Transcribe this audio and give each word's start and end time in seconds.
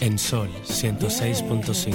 En 0.00 0.16
Sol 0.18 0.48
106.5. 0.64 1.94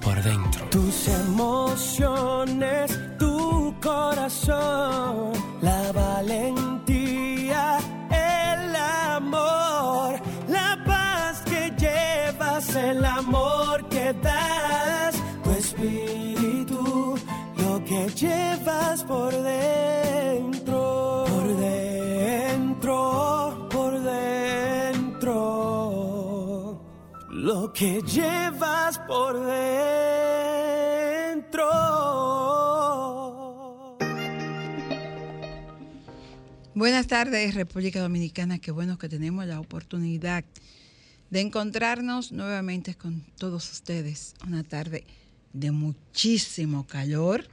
Por 0.00 0.22
dentro. 0.22 0.64
Tus 0.70 1.08
emociones, 1.08 2.98
tu 3.18 3.74
corazón, 3.82 5.32
la 5.60 5.92
valentía, 5.92 7.78
el 8.10 8.74
amor, 8.76 10.18
la 10.48 10.82
paz 10.86 11.42
que 11.42 11.70
llevas, 11.78 12.74
el 12.74 13.04
amor 13.04 13.86
que 13.90 14.14
das, 14.22 15.14
tu 15.44 15.50
espíritu, 15.50 17.18
lo 17.58 17.84
que 17.84 18.08
llevas 18.14 19.04
por 19.04 19.32
dentro, 19.32 20.07
que 27.78 28.02
llevas 28.02 28.98
por 29.06 29.46
dentro. 29.46 29.70
Buenas 36.74 37.06
tardes, 37.06 37.54
República 37.54 38.00
Dominicana. 38.00 38.58
Qué 38.58 38.72
bueno 38.72 38.98
que 38.98 39.08
tenemos 39.08 39.46
la 39.46 39.60
oportunidad 39.60 40.44
de 41.30 41.40
encontrarnos 41.40 42.32
nuevamente 42.32 42.96
con 42.96 43.20
todos 43.38 43.70
ustedes. 43.70 44.34
Una 44.44 44.64
tarde 44.64 45.04
de 45.52 45.70
muchísimo 45.70 46.84
calor. 46.84 47.46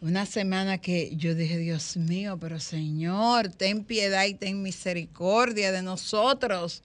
Una 0.00 0.26
semana 0.26 0.78
que 0.78 1.14
yo 1.14 1.36
dije, 1.36 1.58
Dios 1.58 1.96
mío, 1.96 2.36
pero 2.40 2.58
Señor, 2.58 3.48
ten 3.50 3.84
piedad 3.84 4.24
y 4.24 4.34
ten 4.34 4.60
misericordia 4.60 5.70
de 5.70 5.82
nosotros. 5.82 6.82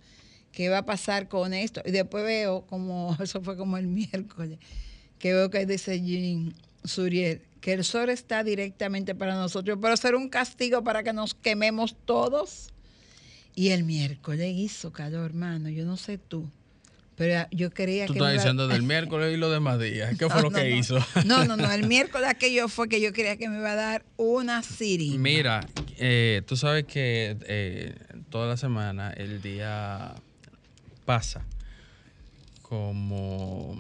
¿Qué 0.52 0.70
va 0.70 0.80
a 0.80 0.85
pasar 0.85 1.27
con 1.27 1.53
esto? 1.53 1.81
Y 1.85 1.91
después 1.91 2.23
veo 2.23 2.66
como, 2.67 3.16
eso 3.21 3.41
fue 3.41 3.55
como 3.58 3.77
el 3.77 3.88
miércoles, 3.88 4.59
que 5.20 5.34
veo 5.34 5.50
que 5.50 5.66
dice 5.66 6.02
Jean 6.02 6.53
Suriel, 6.83 7.42
que 7.61 7.73
el 7.73 7.83
sol 7.83 8.09
está 8.09 8.44
directamente 8.44 9.14
para 9.16 9.36
nosotros, 9.36 9.77
pero 9.81 9.95
será 9.97 10.17
un 10.17 10.30
castigo 10.30 10.83
para 10.83 11.03
que 11.03 11.14
nos 11.14 11.33
quememos 11.33 11.95
todos. 12.05 12.70
Y 13.55 13.70
el 13.70 13.83
miércoles 13.83 14.53
hizo 14.55 14.94
calor, 14.94 15.25
hermano, 15.25 15.67
yo 15.70 15.83
no 15.86 15.97
sé 15.97 16.17
tú, 16.17 16.50
pero 17.17 17.45
yo 17.52 17.70
quería 17.72 18.05
Tú 18.05 18.14
que... 18.14 18.20
estás 18.20 18.30
me 18.30 18.33
iba- 18.36 18.42
diciendo 18.44 18.67
del 18.70 18.83
miércoles 18.94 19.33
y 19.33 19.38
los 19.38 19.52
demás 19.52 19.77
días. 19.80 20.17
¿Qué 20.17 20.30
fue 20.30 20.38
No, 20.38 20.44
lo 20.44 20.50
no, 20.52 20.58
que 20.58 20.70
no. 20.70 20.75
hizo? 20.77 20.97
No, 21.25 21.44
no, 21.44 21.58
no, 21.58 21.70
el 21.72 21.83
miércoles 21.88 22.30
aquello 22.30 22.70
fue 22.70 22.88
que 22.88 23.02
yo 23.02 23.11
creía 23.11 23.36
que 23.36 23.50
me 23.50 23.58
iba 23.58 23.73
a 23.73 23.75
dar 23.75 24.05
una 24.16 24.64
sirimba. 24.64 25.17
Mira, 25.22 25.67
eh, 25.97 26.42
tú 26.47 26.55
sabes 26.55 26.86
que 26.86 27.36
eh, 27.47 27.95
toda 28.30 28.47
la 28.47 28.55
semana 28.55 29.11
el 29.11 29.42
día 29.42 30.16
pasa 31.09 31.41
como 32.61 33.75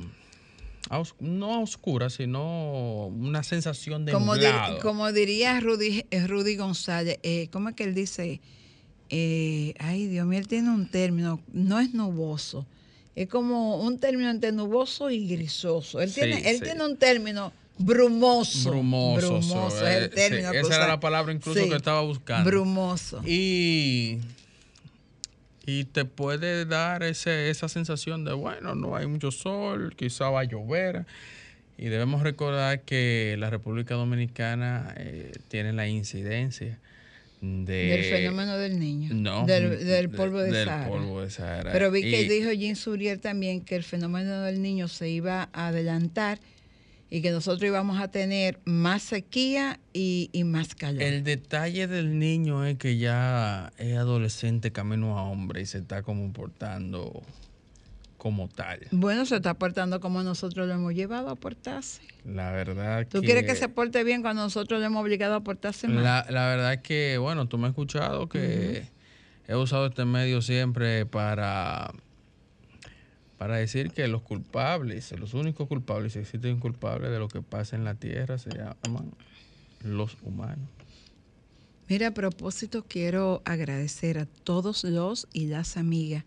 a 0.89 0.97
os- 0.99 1.13
no 1.19 1.53
a 1.53 1.59
oscura, 1.59 2.09
sino 2.09 3.05
una 3.07 3.43
sensación 3.43 4.05
de 4.05 4.11
como, 4.13 4.35
dir- 4.35 4.79
como 4.81 5.11
diría 5.11 5.59
Rudy, 5.59 6.05
eh, 6.09 6.25
Rudy 6.25 6.55
González, 6.55 7.19
eh, 7.21 7.47
¿cómo 7.51 7.69
es 7.69 7.75
que 7.75 7.83
él 7.83 7.93
dice? 7.93 8.41
Eh, 9.11 9.75
ay, 9.79 10.07
Dios 10.07 10.25
mío, 10.25 10.39
él 10.39 10.47
tiene 10.47 10.71
un 10.71 10.87
término, 10.89 11.39
no 11.53 11.79
es 11.79 11.93
nuboso, 11.93 12.65
es 13.15 13.27
como 13.27 13.75
un 13.83 13.99
término 13.99 14.31
entre 14.31 14.51
nuboso 14.51 15.11
y 15.11 15.27
grisoso. 15.27 16.01
Él, 16.01 16.09
Sí, 16.09 16.21
tiene, 16.21 16.49
él 16.49 16.57
sí. 16.57 16.63
tiene 16.63 16.83
un 16.83 16.97
término 16.97 17.53
brumoso. 17.77 18.71
Brumoso, 18.71 19.27
Brumoso 19.27 19.69
so- 19.69 19.87
es 19.87 19.93
eh, 19.95 19.97
el 20.05 20.09
término. 20.09 20.47
sí, 20.47 20.51
que 20.53 20.59
esa 20.61 20.75
era 20.77 20.87
la 20.87 20.99
palabra 20.99 21.31
incluso 21.31 21.59
que 21.69 21.75
estaba 21.75 22.01
buscando. 22.01 22.49
Brumoso. 22.49 23.21
Y, 23.25 24.17
y 25.69 25.83
te 25.85 26.05
puede 26.05 26.65
dar 26.65 27.03
ese, 27.03 27.49
esa 27.49 27.69
sensación 27.69 28.25
de, 28.25 28.33
bueno, 28.33 28.73
no 28.75 28.95
hay 28.95 29.05
mucho 29.07 29.31
sol, 29.31 29.93
quizá 29.95 30.29
va 30.29 30.41
a 30.41 30.43
llover. 30.45 31.05
Y 31.77 31.85
debemos 31.85 32.23
recordar 32.23 32.81
que 32.81 33.35
la 33.39 33.49
República 33.49 33.95
Dominicana 33.95 34.93
eh, 34.97 35.31
tiene 35.47 35.71
la 35.73 35.87
incidencia 35.87 36.79
de... 37.41 37.73
del 37.73 38.03
fenómeno 38.05 38.57
del 38.57 38.79
niño. 38.79 39.13
No, 39.13 39.45
Del, 39.45 39.85
del 39.85 40.09
de- 40.11 40.17
polvo 40.17 40.39
de 40.39 40.51
del 40.51 40.65
Sahara. 40.67 40.89
polvo 40.89 41.21
de 41.21 41.29
Sahara. 41.29 41.71
Pero 41.71 41.89
vi 41.91 42.01
que 42.01 42.23
Y- 42.23 42.27
dijo 42.27 42.51
Jean 42.51 42.75
Suriel 42.75 43.19
también 43.21 43.61
que 43.63 43.75
el 43.77 43.83
fenómeno 43.83 44.41
del 44.41 44.61
niño 44.61 44.87
se 44.89 45.07
iba 45.09 45.49
a 45.53 45.67
adelantar 45.67 46.39
y 47.09 47.21
que 47.21 47.31
nosotros 47.31 47.67
íbamos 47.67 47.99
a 47.99 48.09
tener 48.09 48.59
más 48.65 49.01
sequía 49.01 49.79
y, 49.93 50.29
y 50.31 50.43
más 50.43 50.75
calor. 50.75 51.01
El 51.01 51.23
detalle 51.23 51.87
del 51.87 52.19
niño 52.19 52.65
es 52.65 52.77
que 52.77 52.97
ya 52.97 53.71
es 53.77 53.97
adolescente 53.97 54.71
camino 54.71 55.17
a 55.17 55.23
hombre 55.23 55.61
y 55.61 55.65
se 55.65 55.79
está 55.79 56.03
comportando 56.03 57.23
como 58.17 58.49
tal. 58.49 58.81
bueno, 58.91 59.25
se 59.25 59.37
está 59.37 59.53
portando 59.53 60.01
como 60.01 60.21
nosotros 60.23 60.67
lo 60.67 60.73
hemos 60.73 60.93
llevado 60.93 61.29
a 61.29 61.35
portarse. 61.35 62.01
La 62.25 62.51
verdad 62.51 63.07
¿Tú 63.09 63.21
que... 63.21 63.27
quieres 63.27 63.45
que 63.45 63.55
se 63.55 63.69
porte 63.69 64.03
bien 64.03 64.21
cuando 64.21 64.43
nosotros 64.43 64.81
lo 64.81 64.85
hemos 64.85 65.01
obligado 65.01 65.35
a 65.35 65.39
portarse 65.39 65.87
mal? 65.87 66.03
La, 66.03 66.25
la 66.29 66.47
verdad 66.47 66.73
es 66.73 66.81
que, 66.81 67.17
bueno, 67.17 67.47
tú 67.47 67.57
me 67.57 67.67
has 67.67 67.71
escuchado 67.71 68.27
que 68.27 68.83
he 69.47 69.55
usado 69.55 69.87
este 69.87 70.03
medio 70.05 70.41
siempre 70.41 71.05
para, 71.05 71.91
para 73.39 73.55
decir 73.55 73.91
que 73.91 74.05
los 74.09 74.21
culpables, 74.21 75.17
los 75.17 75.33
únicos 75.33 75.69
culpables, 75.69 76.11
si 76.11 76.19
existen 76.19 76.59
culpables 76.59 77.09
de 77.09 77.19
lo 77.19 77.29
que 77.29 77.41
pasa 77.41 77.77
en 77.77 77.85
la 77.85 77.95
tierra, 77.95 78.37
se 78.37 78.49
llaman 78.49 79.13
los 79.81 80.17
humanos. 80.23 80.67
Mira, 81.87 82.07
a 82.07 82.13
propósito, 82.13 82.83
quiero 82.85 83.41
agradecer 83.45 84.19
a 84.19 84.25
todos 84.25 84.83
los 84.83 85.29
y 85.31 85.47
las 85.47 85.77
amigas 85.77 86.25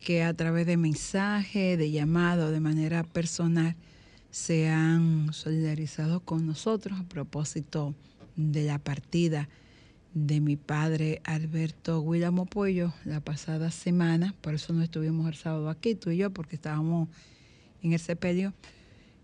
que 0.00 0.24
a 0.24 0.34
través 0.34 0.66
de 0.66 0.76
mensaje, 0.76 1.76
de 1.76 1.92
llamado, 1.92 2.50
de 2.50 2.58
manera 2.58 3.04
personal, 3.04 3.76
se 4.32 4.68
han 4.68 5.32
solidarizado 5.32 6.18
con 6.18 6.48
nosotros 6.48 6.98
a 6.98 7.04
propósito 7.04 7.94
de 8.34 8.64
la 8.64 8.80
partida 8.80 9.48
de 10.14 10.40
mi 10.40 10.56
padre 10.56 11.20
Alberto 11.24 12.02
Guillermo 12.02 12.46
Pollo 12.46 12.92
la 13.04 13.20
pasada 13.20 13.70
semana. 13.70 14.34
Por 14.40 14.54
eso 14.54 14.72
no 14.72 14.82
estuvimos 14.82 15.28
el 15.28 15.34
sábado 15.34 15.68
aquí, 15.68 15.94
tú 15.94 16.10
y 16.10 16.18
yo, 16.18 16.30
porque 16.30 16.56
estábamos 16.56 17.08
en 17.82 17.92
el 17.92 18.00
sepelio. 18.00 18.52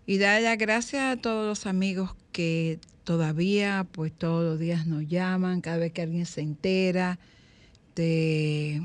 Y 0.05 0.17
dar 0.17 0.41
las 0.41 0.57
gracias 0.57 1.03
a 1.03 1.21
todos 1.21 1.45
los 1.45 1.65
amigos 1.65 2.15
que 2.31 2.79
todavía, 3.03 3.85
pues 3.91 4.13
todos 4.13 4.43
los 4.43 4.59
días 4.59 4.87
nos 4.87 5.07
llaman, 5.07 5.61
cada 5.61 5.77
vez 5.77 5.91
que 5.91 6.01
alguien 6.01 6.25
se 6.25 6.41
entera, 6.41 7.19
te 7.93 8.81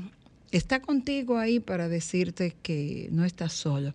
está 0.51 0.81
contigo 0.81 1.37
ahí 1.37 1.59
para 1.59 1.87
decirte 1.87 2.55
que 2.61 3.07
no 3.11 3.25
estás 3.25 3.53
solo. 3.53 3.93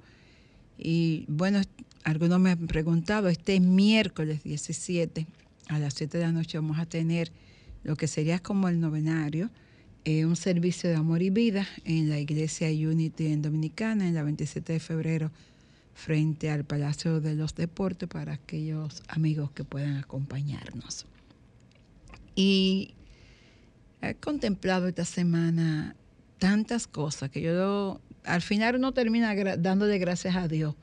Y 0.79 1.25
bueno, 1.29 1.61
algunos 2.05 2.41
me 2.41 2.51
han 2.53 2.67
preguntado, 2.67 3.29
este 3.29 3.61
miércoles 3.61 4.43
17 4.45 5.27
a 5.69 5.79
las 5.79 5.95
7 5.95 6.19
de 6.19 6.25
la 6.25 6.33
noche 6.33 6.57
vamos 6.59 6.79
a 6.79 6.87
tener 6.87 7.31
lo 7.83 7.97
que 7.97 8.06
sería 8.06 8.39
como 8.39 8.69
el 8.69 8.81
novenario, 8.81 9.50
eh, 10.05 10.25
un 10.25 10.37
servicio 10.37 10.89
de 10.89 10.97
amor 10.97 11.22
y 11.22 11.31
vida 11.31 11.66
en 11.84 12.09
la 12.09 12.19
iglesia 12.19 12.69
Unity 12.69 13.27
en 13.27 13.43
Dominicana, 13.43 14.06
en 14.06 14.15
la 14.15 14.22
27 14.22 14.72
de 14.72 14.81
febrero, 14.81 15.31
frente 15.94 16.50
al 16.50 16.65
Palacio 16.65 17.21
de 17.21 17.34
los 17.34 17.55
Deportes, 17.55 18.09
para 18.09 18.34
aquellos 18.34 19.03
amigos 19.09 19.50
que 19.50 19.65
puedan 19.65 19.97
acompañarnos. 19.97 21.06
Y 22.34 22.94
he 24.00 24.15
contemplado 24.15 24.87
esta 24.87 25.05
semana 25.05 25.97
tantas 26.39 26.87
cosas 26.87 27.31
que 27.31 27.43
yo 27.43 28.00
al 28.25 28.43
final 28.43 28.77
uno 28.77 28.93
termina 28.93 29.34
dándole 29.56 29.99
gracias 29.99 30.37
a 30.37 30.47
Dios 30.47 30.75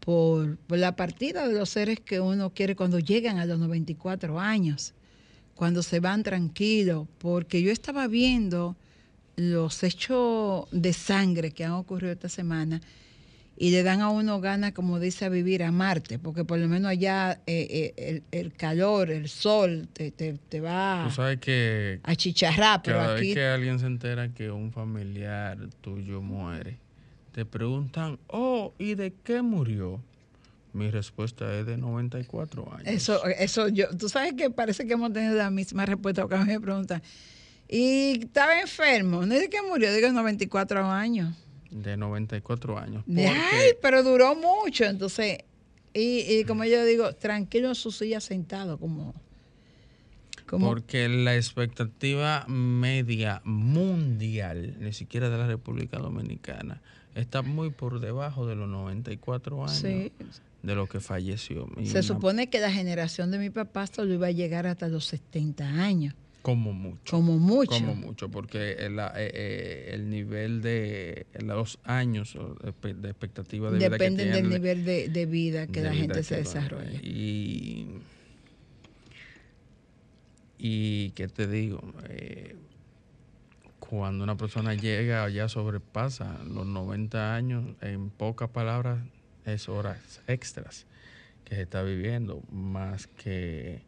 por, 0.00 0.58
por 0.58 0.78
la 0.78 0.94
partida 0.94 1.48
de 1.48 1.54
los 1.54 1.70
seres 1.70 2.00
que 2.00 2.20
uno 2.20 2.50
quiere 2.50 2.76
cuando 2.76 2.98
llegan 2.98 3.38
a 3.38 3.46
los 3.46 3.58
94 3.58 4.38
años, 4.38 4.92
cuando 5.54 5.82
se 5.82 6.00
van 6.00 6.22
tranquilos, 6.22 7.06
porque 7.18 7.62
yo 7.62 7.70
estaba 7.70 8.06
viendo 8.08 8.76
los 9.36 9.82
hechos 9.82 10.66
de 10.70 10.92
sangre 10.92 11.50
que 11.50 11.64
han 11.64 11.72
ocurrido 11.72 12.12
esta 12.12 12.28
semana 12.28 12.80
y 13.56 13.70
le 13.70 13.82
dan 13.84 14.00
a 14.00 14.10
uno 14.10 14.40
ganas, 14.40 14.72
como 14.72 14.98
dice, 14.98 15.24
a 15.24 15.28
vivir 15.28 15.62
a 15.62 15.70
Marte, 15.70 16.18
porque 16.18 16.44
por 16.44 16.58
lo 16.58 16.66
menos 16.66 16.90
allá 16.90 17.40
eh, 17.46 17.92
eh, 17.96 18.22
el, 18.32 18.40
el 18.40 18.52
calor, 18.52 19.10
el 19.10 19.28
sol 19.28 19.88
te, 19.92 20.10
te, 20.10 20.38
te 20.48 20.60
va 20.60 21.04
Tú 21.06 21.14
sabes 21.14 21.38
que 21.38 22.00
a 22.02 22.16
chicharrar, 22.16 22.82
pero 22.82 22.98
cada 22.98 23.14
aquí 23.14 23.26
vez 23.26 23.34
que 23.34 23.44
alguien 23.44 23.78
se 23.78 23.86
entera 23.86 24.28
que 24.30 24.50
un 24.50 24.72
familiar 24.72 25.58
tuyo 25.80 26.20
muere, 26.20 26.78
te 27.32 27.44
preguntan, 27.44 28.18
oh, 28.28 28.74
¿y 28.78 28.94
de 28.94 29.12
qué 29.22 29.42
murió? 29.42 30.00
Mi 30.74 30.90
respuesta 30.90 31.56
es 31.58 31.66
de 31.66 31.76
94 31.78 32.72
años. 32.74 32.82
Eso, 32.86 33.24
eso 33.26 33.68
yo, 33.68 33.88
tú 33.96 34.08
sabes 34.08 34.34
que 34.34 34.50
parece 34.50 34.86
que 34.86 34.92
hemos 34.94 35.12
tenido 35.12 35.34
la 35.34 35.48
misma 35.50 35.86
respuesta 35.86 36.26
cuando 36.26 36.46
me 36.46 36.60
preguntan. 36.60 37.00
Y 37.68 38.18
estaba 38.24 38.60
enfermo, 38.60 39.24
no 39.24 39.34
es 39.34 39.48
que 39.48 39.62
murió, 39.62 39.92
digo 39.94 40.10
94 40.12 40.84
años. 40.84 41.34
De 41.70 41.96
94 41.96 42.78
años. 42.78 43.04
Porque- 43.06 43.28
Ay, 43.28 43.70
pero 43.80 44.02
duró 44.02 44.34
mucho, 44.34 44.84
entonces, 44.84 45.38
y, 45.92 46.20
y 46.20 46.44
como 46.44 46.64
yo 46.64 46.84
digo, 46.84 47.14
tranquilo 47.14 47.68
en 47.68 47.74
su 47.76 47.90
silla 47.90 48.20
sentado, 48.20 48.76
como, 48.78 49.14
como 50.46 50.66
Porque 50.68 51.08
la 51.08 51.36
expectativa 51.36 52.44
media 52.48 53.40
mundial, 53.44 54.76
ni 54.80 54.92
siquiera 54.92 55.30
de 55.30 55.38
la 55.38 55.46
República 55.46 55.98
Dominicana, 55.98 56.82
está 57.14 57.42
muy 57.42 57.70
por 57.70 58.00
debajo 58.00 58.46
de 58.46 58.56
los 58.56 58.68
94 58.68 59.62
años 59.64 59.76
Sí. 59.78 60.12
De 60.64 60.74
lo 60.74 60.86
que 60.88 60.98
falleció. 61.00 61.68
Y 61.78 61.86
Se 61.86 61.92
una- 61.98 62.02
supone 62.02 62.48
que 62.48 62.58
la 62.58 62.72
generación 62.72 63.30
de 63.30 63.38
mi 63.38 63.50
papá 63.50 63.86
solo 63.86 64.14
iba 64.14 64.28
a 64.28 64.30
llegar 64.30 64.66
hasta 64.66 64.88
los 64.88 65.04
70 65.06 65.64
años, 65.82 66.14
Como 66.42 66.72
mucho. 66.72 67.00
como 67.10 67.38
mucho. 67.38 67.70
Como 67.72 67.94
mucho, 67.94 68.30
porque 68.30 68.72
el, 68.72 68.98
eh, 68.98 69.02
eh, 69.16 69.90
el 69.92 70.08
nivel 70.10 70.62
de 70.62 71.26
los 71.44 71.78
años 71.84 72.36
de 72.82 73.08
expectativa 73.10 73.70
de 73.70 73.78
vida 73.78 73.86
que 73.90 73.92
Dependen 73.92 74.32
del 74.32 74.48
nivel 74.48 74.84
de, 74.84 75.08
de 75.08 75.26
vida 75.26 75.66
que 75.66 75.80
de 75.80 75.86
la 75.86 75.90
vida 75.90 76.00
gente 76.00 76.18
que 76.18 76.24
se 76.24 76.36
desarrolla. 76.36 76.98
Y, 77.02 77.86
y 80.58 81.10
qué 81.10 81.28
te 81.28 81.46
digo, 81.46 81.80
Eh, 82.08 82.56
cuando 83.80 84.24
una 84.24 84.36
persona 84.36 84.74
llega 84.74 85.24
o 85.24 85.28
ya 85.28 85.46
sobrepasa 85.48 86.38
los 86.44 86.66
90 86.66 87.34
años, 87.36 87.76
en 87.82 88.08
pocas 88.08 88.48
palabras, 88.48 88.98
es 89.46 89.68
horas 89.68 90.20
extras 90.26 90.86
que 91.44 91.54
se 91.56 91.62
está 91.62 91.82
viviendo, 91.82 92.42
más 92.50 93.06
que 93.06 93.82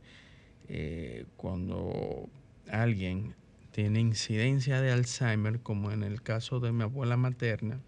eh, 0.68 1.24
cuando 1.36 2.28
alguien 2.70 3.34
tiene 3.72 4.00
incidencia 4.00 4.80
de 4.80 4.92
Alzheimer, 4.92 5.60
como 5.60 5.90
en 5.92 6.02
el 6.02 6.22
caso 6.22 6.60
de 6.60 6.72
mi 6.72 6.82
abuela 6.82 7.16
materna, 7.16 7.80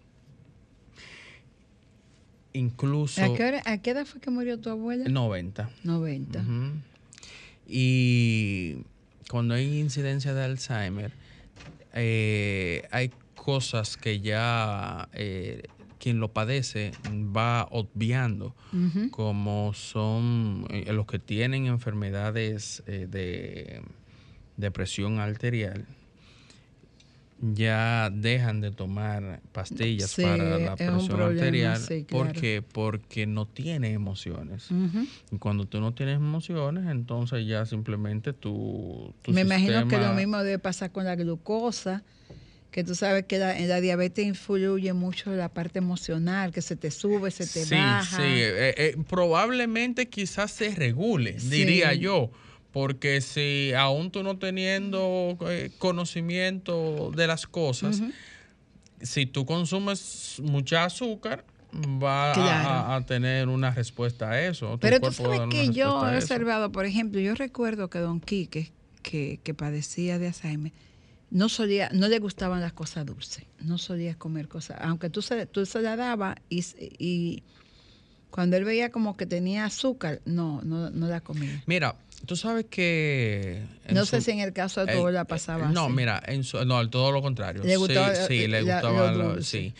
incluso 2.52 3.22
¿A 3.22 3.34
qué, 3.36 3.44
hora- 3.44 3.62
a 3.64 3.78
qué 3.78 3.90
edad 3.90 4.06
fue 4.06 4.20
que 4.20 4.30
murió 4.30 4.58
tu 4.58 4.70
abuela? 4.70 5.04
90. 5.08 5.70
90. 5.84 6.40
Ujú. 6.40 6.72
Y 7.66 8.78
cuando 9.30 9.54
hay 9.54 9.78
incidencia 9.78 10.32
de 10.34 10.44
Alzheimer, 10.44 11.12
eh, 11.92 12.86
hay 12.90 13.12
cosas 13.34 13.96
que 13.96 14.20
ya 14.20 15.08
eh, 15.12 15.62
quien 15.98 16.20
lo 16.20 16.32
padece 16.32 16.94
va 17.04 17.66
obviando, 17.70 18.54
Ujú. 18.72 19.10
como 19.10 19.72
son 19.74 20.66
eh, 20.70 20.92
los 20.92 21.06
que 21.06 21.18
tienen 21.18 21.66
enfermedades 21.66 22.82
eh, 22.86 23.06
de 23.08 23.82
depresión 24.56 25.18
arterial. 25.18 25.86
Ya 27.40 28.10
dejan 28.10 28.60
de 28.60 28.72
tomar 28.72 29.40
pastillas 29.52 30.10
Sí, 30.10 30.22
para 30.22 30.58
la 30.58 30.74
presión 30.74 31.06
problema, 31.06 31.26
arterial. 31.44 31.80
sí, 31.80 32.04
¿Por 32.08 32.32
qué? 32.32 32.62
Porque 32.62 33.26
no 33.28 33.46
tiene 33.46 33.92
emociones. 33.92 34.70
Y 35.30 35.38
cuando 35.38 35.64
tú 35.66 35.80
no 35.80 35.94
tienes 35.94 36.16
emociones, 36.16 36.86
entonces 36.90 37.46
ya 37.46 37.64
simplemente 37.64 38.32
tu, 38.32 39.14
tu 39.22 39.30
Me 39.32 39.42
imagino 39.42 39.86
que 39.86 39.98
lo 39.98 40.14
mismo 40.14 40.38
debe 40.42 40.58
pasar 40.58 40.90
con 40.90 41.04
la 41.04 41.14
glucosa, 41.14 42.02
que 42.70 42.84
tú 42.84 42.94
sabes 42.94 43.24
que 43.24 43.38
la, 43.38 43.58
la 43.58 43.80
diabetes 43.80 44.26
influye 44.26 44.92
mucho 44.92 45.30
la 45.32 45.48
parte 45.48 45.78
emocional, 45.78 46.52
que 46.52 46.60
se 46.62 46.76
te 46.76 46.90
sube, 46.90 47.30
se 47.30 47.46
te 47.46 47.64
sí, 47.64 47.74
baja. 47.74 48.16
Sí, 48.16 48.22
eh, 48.24 48.74
eh, 48.76 48.96
probablemente 49.08 50.08
quizás 50.08 50.50
se 50.50 50.74
regule, 50.74 51.40
Sí. 51.40 51.48
diría 51.48 51.94
yo. 51.94 52.30
Porque 52.72 53.22
si 53.22 53.72
aún 53.72 54.10
tú 54.10 54.22
no 54.22 54.38
teniendo 54.38 55.38
eh, 55.48 55.70
conocimiento 55.78 57.10
de 57.16 57.26
las 57.26 57.46
cosas, 57.46 58.02
si 59.00 59.26
tú 59.26 59.46
consumes 59.46 60.36
mucha 60.42 60.84
azúcar, 60.84 61.44
va 61.74 62.30
a- 62.30 62.34
Claro. 62.34 62.68
a, 62.68 62.96
a 62.96 63.06
tener 63.06 63.48
una 63.48 63.70
respuesta 63.70 64.30
a 64.30 64.42
eso. 64.42 64.72
Tu 64.72 64.78
Pero 64.80 65.00
tú 65.00 65.12
sabes 65.12 65.40
que 65.50 65.72
yo 65.72 66.08
he 66.12 66.16
observado, 66.18 66.70
por 66.72 66.84
ejemplo, 66.84 67.20
yo 67.20 67.34
recuerdo 67.34 67.88
que 67.88 67.98
don 67.98 68.20
Quique, 68.20 68.72
que, 69.02 69.40
que 69.42 69.54
padecía 69.54 70.18
de 70.18 70.26
Alzheimer, 70.28 70.72
no 71.30 71.48
solía, 71.48 71.90
no 71.92 72.08
le 72.08 72.18
gustaban 72.18 72.60
las 72.60 72.72
cosas 72.72 73.04
dulces, 73.06 73.44
no 73.60 73.76
solía 73.78 74.14
comer 74.16 74.48
cosas, 74.48 74.78
aunque 74.80 75.10
tú 75.10 75.20
se, 75.22 75.46
tú 75.46 75.66
se 75.66 75.82
la 75.82 75.96
dabas 75.96 76.36
y, 76.48 76.64
y 76.98 77.42
cuando 78.30 78.56
él 78.56 78.64
veía 78.64 78.90
como 78.90 79.16
que 79.16 79.26
tenía 79.26 79.64
azúcar, 79.64 80.20
no, 80.24 80.60
no, 80.62 80.90
no 80.90 81.06
la 81.08 81.20
comía. 81.20 81.62
Mira, 81.66 81.96
tú 82.26 82.36
sabes 82.36 82.66
que... 82.70 83.62
No 83.90 84.04
sé 84.06 84.18
su- 84.20 84.26
si 84.26 84.30
en 84.32 84.40
el 84.40 84.52
caso 84.52 84.80
de 84.80 84.86
tu 84.86 84.92
Eh, 84.92 84.96
abuela 84.98 85.22
eh, 85.22 85.24
pasaba 85.26 85.70
No, 85.70 85.86
así. 85.86 85.92
mira, 85.94 86.22
en 86.26 86.44
su- 86.44 86.62
no, 86.64 86.88
todo 86.90 87.10
lo 87.12 87.22
contrario. 87.22 87.62
Le 87.64 87.76
gustaba, 87.76 88.14
sí, 88.14 88.22
sí, 88.42 88.46
le 88.48 88.62
la- 88.62 88.74
gustaba, 88.74 89.12
lo 89.12 89.42
sí. 89.42 89.74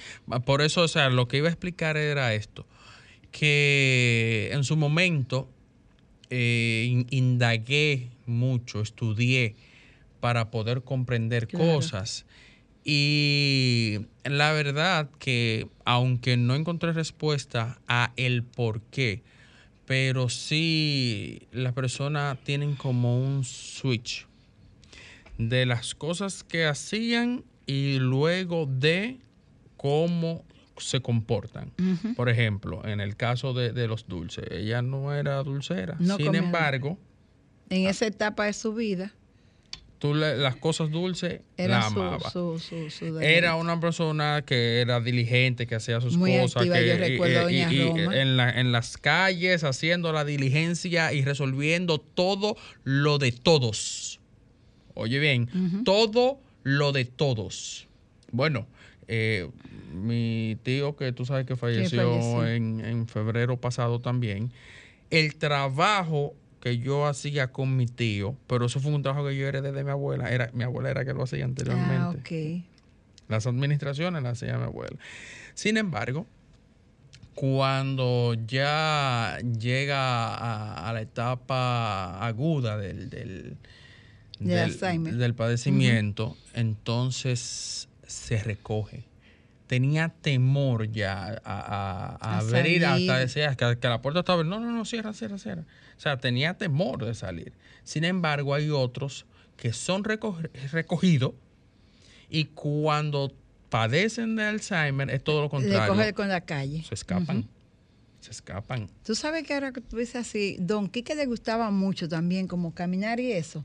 Por 0.47 0.63
eso, 0.63 0.83
o 0.83 0.89
sea, 0.89 1.09
lo 1.11 1.29
que 1.29 1.39
iba 1.39 1.49
a 1.49 1.51
explicar 1.51 1.97
era 1.97 2.35
esto, 2.35 2.67
que 3.31 4.51
en 4.53 4.65
su 4.65 4.77
momento 4.77 5.49
eh, 6.31 6.87
in- 6.91 7.07
indagué 7.11 8.11
mucho, 8.27 8.81
estudié 8.83 9.57
para 10.21 10.51
poder 10.51 10.83
comprender 10.83 11.49
Claro. 11.49 11.75
cosas. 11.75 12.27
Y 12.85 14.07
la 14.25 14.53
verdad 14.53 15.11
que 15.19 15.69
aunque 15.85 16.37
no 16.37 16.55
encontré 16.55 16.93
respuesta 16.93 17.79
a 17.87 18.13
el 18.17 18.43
por 18.43 18.81
qué, 18.83 19.23
pero 19.85 20.29
sí 20.29 21.47
las 21.53 21.73
personas 21.73 22.39
tienen 22.45 22.77
como 22.77 23.21
un 23.21 23.45
switch 23.45 24.27
de 25.39 25.67
las 25.67 25.95
cosas 25.95 26.45
que 26.45 26.67
hacían 26.67 27.45
y 27.67 27.99
luego 27.99 28.67
de 28.67 29.19
cómo 29.77 30.45
se 30.79 31.01
comportan. 31.01 31.73
Por 32.17 32.29
ejemplo, 32.29 32.87
en 32.87 33.01
el 33.01 33.17
caso 33.17 33.53
de, 33.53 33.73
de 33.73 33.89
los 33.89 34.07
dulces, 34.09 34.45
ella 34.51 34.81
no 34.83 35.13
era 35.15 35.43
dulcera. 35.43 35.97
No 35.99 36.17
Sin 36.17 36.27
comía 36.27 36.41
embargo, 36.41 36.99
En 37.71 37.87
esa 37.87 38.07
etapa 38.07 38.47
de 38.47 38.53
su 38.53 38.75
vida 38.75 39.13
tú 39.99 40.15
le- 40.15 40.37
las 40.37 40.57
cosas 40.57 40.91
dulces 40.91 41.41
era 41.57 41.81
la 41.81 41.87
amaba. 41.87 42.31
su, 42.31 42.59
su, 42.59 42.89
su 42.91 43.19
Era 43.21 43.57
una 43.57 43.81
persona 43.81 44.43
que 44.47 44.81
era 44.81 45.01
diligente, 45.01 45.67
que 45.67 45.75
hacía 45.75 46.01
sus 46.01 46.17
Muy 46.17 46.33
cosas, 46.39 46.57
activa, 46.63 46.77
que 46.77 46.87
yo 46.87 46.97
recuerdo 46.97 47.39
a 47.41 47.43
doña 47.45 47.69
Roma. 47.71 48.17
en, 48.17 48.37
la- 48.37 48.51
en 48.61 48.73
las 48.73 48.97
calles 48.97 49.65
haciendo 49.65 50.13
la 50.13 50.25
diligencia 50.25 51.13
y 51.13 51.25
resolviendo 51.25 51.99
todo 51.99 52.57
lo 52.85 53.19
de 53.19 53.33
todos. 53.33 54.21
Oye 54.95 55.19
bien, 55.19 55.49
todo 55.85 56.41
lo 56.63 56.93
de 56.93 57.05
todos. 57.05 57.87
Bueno, 58.33 58.67
eh, 59.07 59.49
mi 59.93 60.57
tío 60.63 60.97
que 60.97 61.13
tú 61.13 61.25
sabes 61.25 61.47
que 61.47 61.57
falleció, 61.57 62.03
falleció. 62.13 62.47
En, 62.47 62.85
en 62.85 63.07
febrero 63.09 63.57
pasado 63.61 64.01
también, 64.01 64.53
el 65.11 65.37
trabajo 65.37 66.35
que 66.61 66.79
yo 66.79 67.07
hacía 67.07 67.53
con 67.53 67.77
mi 67.77 67.87
tío, 67.87 68.37
pero 68.47 68.67
eso 68.67 68.81
fue 68.81 68.93
un 68.93 69.03
trabajo 69.03 69.27
que 69.29 69.37
yo 69.37 69.47
heredé 69.47 69.73
de 69.73 69.85
mi 69.85 69.91
abuela, 69.91 70.31
era 70.31 70.51
mi 70.53 70.65
abuela 70.65 70.91
era 70.91 71.05
que 71.05 71.15
lo 71.15 71.23
hacía 71.23 71.45
anteriormente. 71.45 72.19
Ah, 72.19 72.61
ok. 72.61 72.65
Las 73.29 73.47
administraciones 73.47 74.23
las 74.23 74.43
hacía 74.43 74.57
mi 74.59 74.65
abuela. 74.65 74.97
Sin 75.55 75.77
embargo, 75.77 76.27
cuando 77.35 78.35
ya 78.47 79.39
llega 79.59 80.35
a, 80.35 80.89
a 80.89 80.93
la 80.93 81.01
etapa 81.03 82.25
aguda 82.27 82.77
del, 82.77 83.09
del, 83.11 83.57
De 84.41 84.67
del- 85.13 85.35
padecimiento, 85.35 86.37
entonces 86.55 87.89
se 88.07 88.43
recoge. 88.43 89.05
Tenía 89.69 90.09
temor 90.09 90.91
ya 90.91 91.41
a, 91.45 91.61
a- 91.61 92.17
a 92.17 92.17
A 92.17 92.39
abrir, 92.39 92.81
salir. 92.83 92.87
hasta 92.87 93.19
decía 93.19 93.55
que, 93.55 93.79
que 93.79 93.89
la 93.89 94.01
puerta 94.01 94.21
estaba 94.21 94.41
abierta. 94.41 94.59
No, 94.59 94.65
no, 94.67 94.73
no, 94.77 94.85
cierra, 94.87 95.13
cierra, 95.13 95.39
cierra. 95.39 95.65
O 95.99 96.01
sea, 96.01 96.17
tenía 96.17 96.55
temor 96.57 97.05
de 97.05 97.15
salir. 97.15 97.53
Sin 97.83 98.05
embargo, 98.05 98.55
hay 98.55 98.71
otros 98.71 99.27
que 99.57 99.73
son 99.73 100.05
reco- 100.05 100.49
recogidos 100.71 101.35
y 102.31 102.45
cuando 102.47 103.33
padecen 103.69 104.37
de 104.37 104.45
Alzheimer 104.45 105.11
es 105.11 105.23
todo 105.25 105.39
lo 105.41 105.45
Le 105.47 105.51
contrario. 105.51 105.95
coge 105.95 106.15
con 106.15 106.29
la 106.29 106.41
calle. 106.43 106.85
Se 106.89 106.95
escapan. 106.95 107.49
Se 108.21 108.31
escapan. 108.31 108.89
Tú 109.05 109.15
sabes 109.15 109.45
que 109.45 109.55
ahora 109.55 109.73
que 109.73 109.81
tú 109.81 109.97
dices 109.97 110.17
así, 110.17 110.57
Don 110.61 110.89
Quique 110.89 111.15
le 111.15 111.27
gustaba 111.27 111.71
mucho 111.71 112.09
también 112.09 112.47
como 112.47 112.73
caminar 112.75 113.21
y 113.21 113.33
eso. 113.33 113.65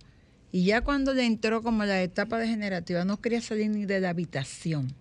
Y 0.51 0.65
ya 0.65 0.81
cuando 0.81 1.13
le 1.13 1.25
entró 1.25 1.61
como 1.63 1.83
la 1.85 2.01
etapa 2.01 2.37
degenerativa, 2.37 3.05
no 3.05 3.19
quería 3.21 3.41
salir 3.41 3.69
ni 3.69 3.85
de 3.85 3.99
la 3.99 4.09
habitación. 4.09 4.93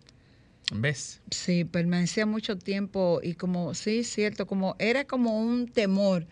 ¿Ves? 0.74 1.20
Sí, 1.30 1.64
permanecía 1.64 2.24
mucho 2.24 2.56
tiempo 2.56 3.20
y 3.22 3.34
como, 3.34 3.74
sí, 3.74 4.04
cierto, 4.04 4.46
como 4.46 4.74
era 4.78 5.04
como 5.06 5.38
un 5.38 5.66
temor 5.68 6.26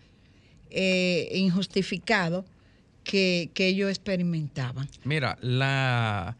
eh, 0.71 1.29
injustificado 1.33 2.45
que, 3.03 3.49
que 3.53 3.67
ellos 3.67 3.89
experimentaban. 3.89 4.87
Mira, 5.03 5.37
la 5.41 6.37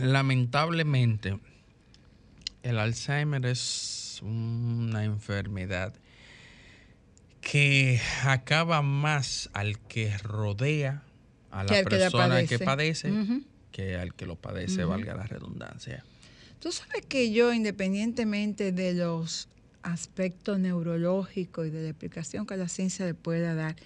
lamentablemente 0.00 1.38
el 2.62 2.78
Alzheimer 2.78 3.44
es 3.46 4.20
una 4.22 5.04
enfermedad 5.04 5.92
que 7.40 8.00
acaba 8.22 8.80
más 8.80 9.50
al 9.52 9.78
que 9.78 10.16
rodea 10.18 11.02
a 11.50 11.64
la 11.64 11.68
Que 11.68 11.84
que 11.84 11.90
persona 11.90 12.44
que 12.46 12.58
padece. 12.58 13.12
que 13.70 13.96
al 13.96 14.14
que 14.14 14.24
lo 14.24 14.36
padece, 14.36 14.84
valga 14.84 15.14
la 15.14 15.24
redundancia. 15.24 16.04
Tú 16.58 16.72
sabes 16.72 17.04
que 17.06 17.32
yo, 17.32 17.52
independientemente 17.52 18.72
de 18.72 18.94
los 18.94 19.48
aspectos 19.84 20.58
neurológicos 20.58 21.68
y 21.68 21.70
de 21.70 21.82
la 21.82 21.88
explicación 21.90 22.46
que 22.46 22.56
la 22.56 22.68
ciencia 22.68 23.06
le 23.06 23.14
pueda 23.14 23.54
dar, 23.54 23.76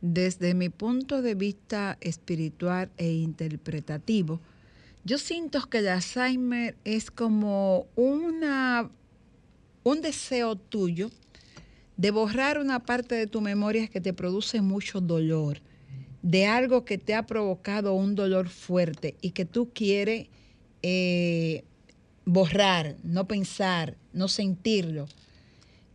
desde 0.00 0.54
mi 0.54 0.68
punto 0.68 1.22
de 1.22 1.34
vista 1.34 1.96
espiritual 2.00 2.90
e 2.96 3.12
interpretativo, 3.12 4.40
Yo 5.04 5.18
siento 5.18 5.60
que 5.70 5.78
el 5.78 5.86
Alzheimer 5.86 6.76
es 6.84 7.12
como 7.12 7.86
una, 7.94 8.90
un 9.84 10.00
deseo 10.00 10.56
tuyo 10.56 11.12
de 11.96 12.10
borrar 12.10 12.58
una 12.58 12.80
parte 12.80 13.14
de 13.14 13.28
tu 13.28 13.40
memoria 13.40 13.86
que 13.86 14.00
te 14.00 14.12
produce 14.12 14.62
mucho 14.62 15.00
dolor, 15.00 15.60
de 16.22 16.46
algo 16.46 16.84
que 16.84 16.98
te 16.98 17.14
ha 17.14 17.24
provocado 17.24 17.94
un 17.94 18.16
dolor 18.16 18.48
fuerte 18.48 19.14
y 19.20 19.30
que 19.30 19.44
tú 19.44 19.70
quieres 19.72 20.26
eh, 20.82 21.62
borrar, 22.24 22.96
no 23.04 23.28
pensar, 23.28 23.96
no 24.12 24.26
sentirlo. 24.26 25.06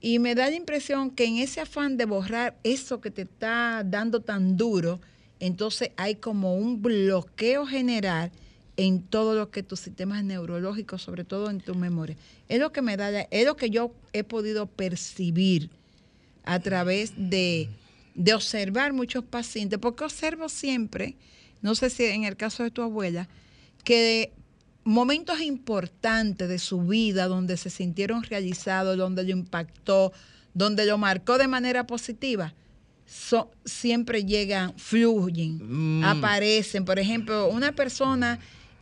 Y 0.02 0.18
me 0.18 0.34
da 0.34 0.50
la 0.50 0.56
impresión 0.56 1.12
que 1.12 1.26
en 1.26 1.38
ese 1.38 1.62
afán 1.62 1.96
de 1.96 2.06
borrar 2.06 2.58
eso 2.64 3.00
que 3.00 3.12
te 3.12 3.22
está 3.22 3.84
dando 3.86 4.22
tan 4.22 4.58
duro, 4.58 5.00
entonces 5.40 5.92
hay 5.96 6.16
como 6.16 6.56
un 6.56 6.82
bloqueo 6.82 7.68
general 7.68 8.32
en 8.78 9.04
todo 9.04 9.36
lo 9.36 9.52
que 9.52 9.62
tus 9.62 9.80
sistemas 9.80 10.24
neurológicos, 10.24 11.04
sobre 11.04 11.24
todo 11.24 11.52
en 11.52 11.62
tu 11.62 11.76
memoria. 11.76 12.18
Es 12.50 12.60
lo 12.60 12.72
que 12.72 12.82
me 12.82 12.98
da, 12.98 13.22
es 13.22 13.46
lo 13.46 13.56
que 13.56 13.70
yo 13.70 13.94
he 14.12 14.24
podido 14.24 14.66
percibir 14.66 15.70
a 16.44 16.60
través 16.60 17.14
de, 17.16 17.70
de 18.16 18.34
observar 18.34 18.94
muchos 18.94 19.24
pacientes, 19.24 19.78
porque 19.78 20.04
observo 20.04 20.50
siempre, 20.50 21.16
no 21.62 21.76
sé 21.76 21.92
si 21.92 22.06
en 22.06 22.24
el 22.24 22.38
caso 22.38 22.64
de 22.64 22.72
tu 22.72 22.82
abuela, 22.82 23.30
que 23.84 24.32
momentos 24.84 25.42
importantes 25.42 26.50
de 26.50 26.60
su 26.60 26.82
vida 26.82 27.28
donde 27.28 27.58
se 27.58 27.70
sintieron 27.70 28.24
realizados, 28.24 28.98
donde 28.98 29.24
lo 29.24 29.32
impactó, 29.32 30.12
donde 30.54 30.86
lo 30.86 30.98
marcó 30.98 31.38
de 31.38 31.48
manera 31.48 31.86
positiva, 31.88 32.54
siempre 33.66 34.26
llegan, 34.26 34.78
fluyen, 34.78 36.00
mm. 36.00 36.04
aparecen. 36.04 36.86
Por 36.86 36.98
ejemplo, 37.00 37.50
una 37.50 37.74
persona 37.74 38.40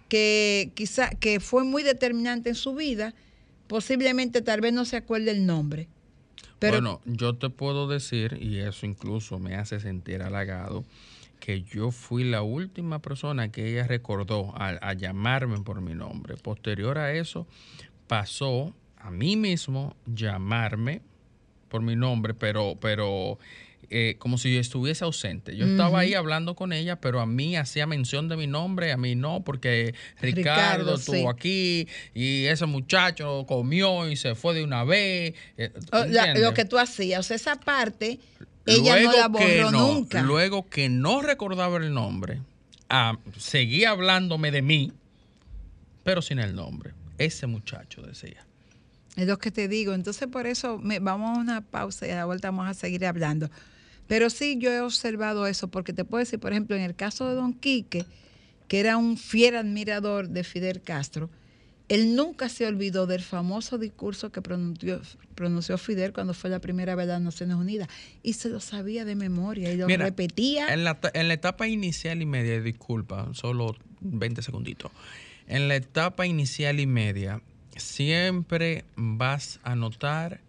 que 0.07 0.71
quizá 0.75 1.09
que 1.11 1.39
fue 1.39 1.63
muy 1.63 1.83
determinante 1.83 2.49
en 2.49 2.55
su 2.55 2.75
vida, 2.75 3.13
posiblemente 3.67 4.41
tal 4.41 4.61
vez 4.61 4.73
no 4.73 4.85
se 4.85 4.97
acuerde 4.97 5.31
el 5.31 5.45
nombre. 5.45 5.87
Pero, 6.59 6.73
bueno, 6.73 7.01
yo 7.05 7.35
te 7.35 7.49
puedo 7.49 7.87
decir, 7.87 8.37
y 8.41 8.57
eso 8.57 8.85
incluso 8.85 9.39
me 9.39 9.55
hace 9.55 9.79
sentir 9.79 10.21
halagado, 10.21 10.83
que 11.39 11.63
yo 11.63 11.91
fui 11.91 12.23
la 12.23 12.41
última 12.41 12.99
persona 12.99 13.51
que 13.51 13.71
ella 13.71 13.87
recordó 13.87 14.53
a, 14.55 14.93
llamarme 14.93 15.59
por 15.61 15.81
mi 15.81 15.93
nombre. 15.93 16.35
Posterior 16.37 16.97
a 16.97 17.13
eso, 17.13 17.47
pasó 18.07 18.73
a 18.97 19.11
mí 19.11 19.35
mismo 19.35 19.95
llamarme 20.05 21.01
por 21.69 21.81
mi 21.81 21.95
nombre, 21.95 22.33
pero, 22.33 22.77
pero 22.79 23.37
eh, 23.89 24.15
como 24.19 24.37
si 24.37 24.53
yo 24.53 24.59
estuviese 24.59 25.03
ausente. 25.03 25.55
Yo 25.55 25.65
estaba 25.65 25.99
ahí 25.99 26.13
hablando 26.13 26.55
con 26.55 26.73
ella, 26.73 26.97
pero 26.97 27.21
a 27.21 27.25
mí 27.25 27.55
hacía 27.55 27.87
mención 27.87 28.27
de 28.27 28.37
mi 28.37 28.45
nombre, 28.45 28.91
a 28.91 28.97
mí 28.97 29.15
no, 29.15 29.43
porque 29.43 29.95
Ricardo, 30.21 30.95
estuvo 30.95 31.29
aquí 31.29 31.87
y 32.13 32.45
ese 32.45 32.65
muchacho 32.65 33.45
comió 33.47 34.09
y 34.09 34.15
se 34.15 34.35
fue 34.35 34.53
de 34.53 34.63
una 34.63 34.83
vez. 34.83 35.33
Eh, 35.57 35.71
lo 36.35 36.53
que 36.53 36.65
tú 36.65 36.77
hacías, 36.77 37.21
o 37.21 37.23
sea, 37.23 37.35
esa 37.35 37.59
parte 37.59 38.19
ella 38.69 38.99
no 39.01 39.11
la 39.11 39.27
borró 39.27 39.71
nunca. 39.71 40.21
Luego 40.21 40.69
que 40.69 40.89
no 40.89 41.21
recordaba 41.21 41.77
el 41.77 41.93
nombre, 41.93 42.41
ah, 42.89 43.17
seguía 43.37 43.91
hablándome 43.91 44.51
de 44.51 44.61
mí, 44.61 44.93
pero 46.03 46.21
sin 46.21 46.39
el 46.39 46.55
nombre. 46.55 46.93
Ese 47.17 47.47
muchacho 47.47 48.01
decía. 48.01 48.45
Es 49.15 49.27
lo 49.27 49.37
que 49.37 49.51
te 49.51 49.67
digo. 49.67 49.93
Entonces, 49.93 50.27
por 50.27 50.47
eso 50.47 50.79
vamos 51.01 51.37
a 51.37 51.41
una 51.41 51.61
pausa 51.61 52.07
y 52.07 52.11
a 52.11 52.15
la 52.15 52.25
vuelta 52.25 52.49
vamos 52.51 52.67
a 52.67 52.73
seguir 52.73 53.05
hablando. 53.05 53.49
Pero 54.07 54.29
sí, 54.29 54.57
yo 54.57 54.71
he 54.71 54.79
observado 54.79 55.45
eso, 55.45 55.67
porque 55.67 55.93
te 55.93 56.05
puedo 56.05 56.19
decir, 56.19 56.39
por 56.39 56.51
ejemplo, 56.51 56.75
en 56.75 56.81
el 56.81 56.95
caso 56.95 57.27
de 57.27 57.35
Don 57.35 57.53
Quique, 57.53 58.05
que 58.67 58.79
era 58.79 58.97
un 58.97 59.17
fiel 59.17 59.55
admirador 59.55 60.29
de 60.29 60.43
Fidel 60.43 60.81
Castro, 60.81 61.29
él 61.89 62.15
nunca 62.15 62.49
se 62.49 62.67
olvidó 62.67 63.07
del 63.07 63.21
famoso 63.21 63.79
discurso 63.79 64.31
que 64.31 64.41
pronunció, 64.41 65.77
Fidel 65.77 66.13
cuando 66.13 66.35
fue 66.35 66.51
la 66.51 66.59
primera 66.59 66.95
vez 66.95 67.05
a 67.05 67.13
las 67.13 67.21
Naciones 67.21 67.57
Unidas 67.57 67.89
y 68.21 68.33
se 68.33 68.49
lo 68.49 68.59
sabía 68.59 69.05
de 69.05 69.15
memoria 69.15 69.73
y 69.73 69.77
lo 69.77 69.87
repetía. 69.87 70.71
En 70.71 70.83
la, 70.83 70.99
en 71.13 71.27
la 71.27 71.33
etapa 71.33 71.67
inicial 71.67 72.21
y 72.21 72.27
media, 72.27 72.61
disculpa, 72.61 73.29
solo 73.33 73.75
20 74.01 74.43
segunditos. 74.43 74.91
En 75.47 75.67
la 75.67 75.75
etapa 75.75 76.27
inicial 76.27 76.79
y 76.79 76.85
media, 76.85 77.41
siempre 77.75 78.85
vas 78.95 79.59
a 79.63 79.75
notar 79.75 80.41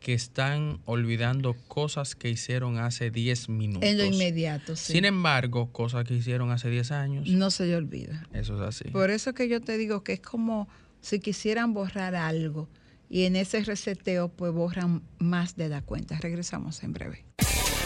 que 0.00 0.14
están 0.14 0.78
olvidando 0.86 1.54
cosas 1.68 2.14
que 2.14 2.30
hicieron 2.30 2.78
hace 2.78 3.10
10 3.10 3.48
minutos. 3.50 3.88
En 3.88 3.98
lo 3.98 4.04
inmediato, 4.04 4.76
sí. 4.76 4.92
Sin 4.92 5.04
embargo, 5.04 5.72
cosas 5.72 6.04
que 6.04 6.14
hicieron 6.14 6.52
hace 6.52 6.70
10 6.70 6.90
años. 6.92 7.28
No 7.28 7.50
se 7.50 7.66
le 7.66 7.76
olvida. 7.76 8.26
Eso 8.32 8.54
es 8.54 8.62
así. 8.62 8.88
Por 8.90 9.10
eso 9.10 9.34
que 9.34 9.48
yo 9.48 9.60
te 9.60 9.76
digo 9.76 10.04
que 10.04 10.14
es 10.14 10.20
como 10.20 10.68
si 11.06 11.20
quisieran 11.20 11.72
borrar 11.72 12.16
algo 12.16 12.68
y 13.08 13.26
en 13.26 13.36
ese 13.36 13.62
reseteo 13.62 14.28
pues 14.28 14.52
borran 14.52 15.02
más 15.18 15.54
de 15.54 15.68
la 15.68 15.82
cuenta. 15.82 16.18
Regresamos 16.20 16.82
en 16.82 16.92
breve. 16.92 17.24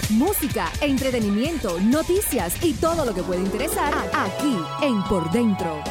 Música, 0.08 0.72
entretenimiento, 0.80 1.78
noticias 1.80 2.64
y 2.64 2.72
todo 2.72 3.04
lo 3.04 3.14
que 3.14 3.22
puede 3.22 3.42
interesar 3.42 3.92
aquí 4.14 4.56
en 4.82 5.02
Por 5.04 5.30
Dentro. 5.30 5.82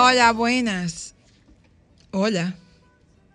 Hola, 0.00 0.32
buenas. 0.32 1.16
Hola, 2.12 2.54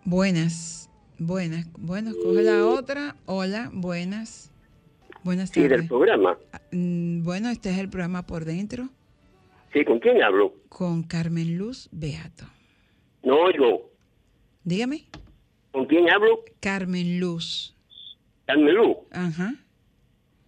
buenas, 0.06 0.90
buenas. 1.20 1.68
Bueno, 1.78 2.12
coge 2.24 2.42
la 2.42 2.66
otra. 2.66 3.18
Hola, 3.26 3.70
buenas. 3.74 4.50
Buenas 5.26 5.52
tardes. 5.52 5.70
Sí, 5.70 5.78
del 5.78 5.88
programa. 5.90 6.38
Mm, 6.72 7.22
bueno, 7.26 7.50
este 7.50 7.70
es 7.70 7.80
el 7.80 7.90
programa 7.90 8.26
por 8.26 8.46
dentro. 8.46 8.88
Sí, 9.74 9.84
¿con 9.84 10.00
quién 10.00 10.24
hablo? 10.24 10.54
Con 10.70 11.04
Carmen 11.04 11.58
Luz 11.58 11.90
Beato. 11.92 12.46
No 13.24 13.42
oigo. 13.42 13.92
Dígame. 14.64 15.04
¿Con 15.74 15.86
quién 15.86 16.10
hablo? 16.10 16.46
Carmen 16.62 17.20
Luz. 17.20 17.76
Carmen 18.46 18.74
Luz. 18.74 18.98
Ajá. 19.12 19.56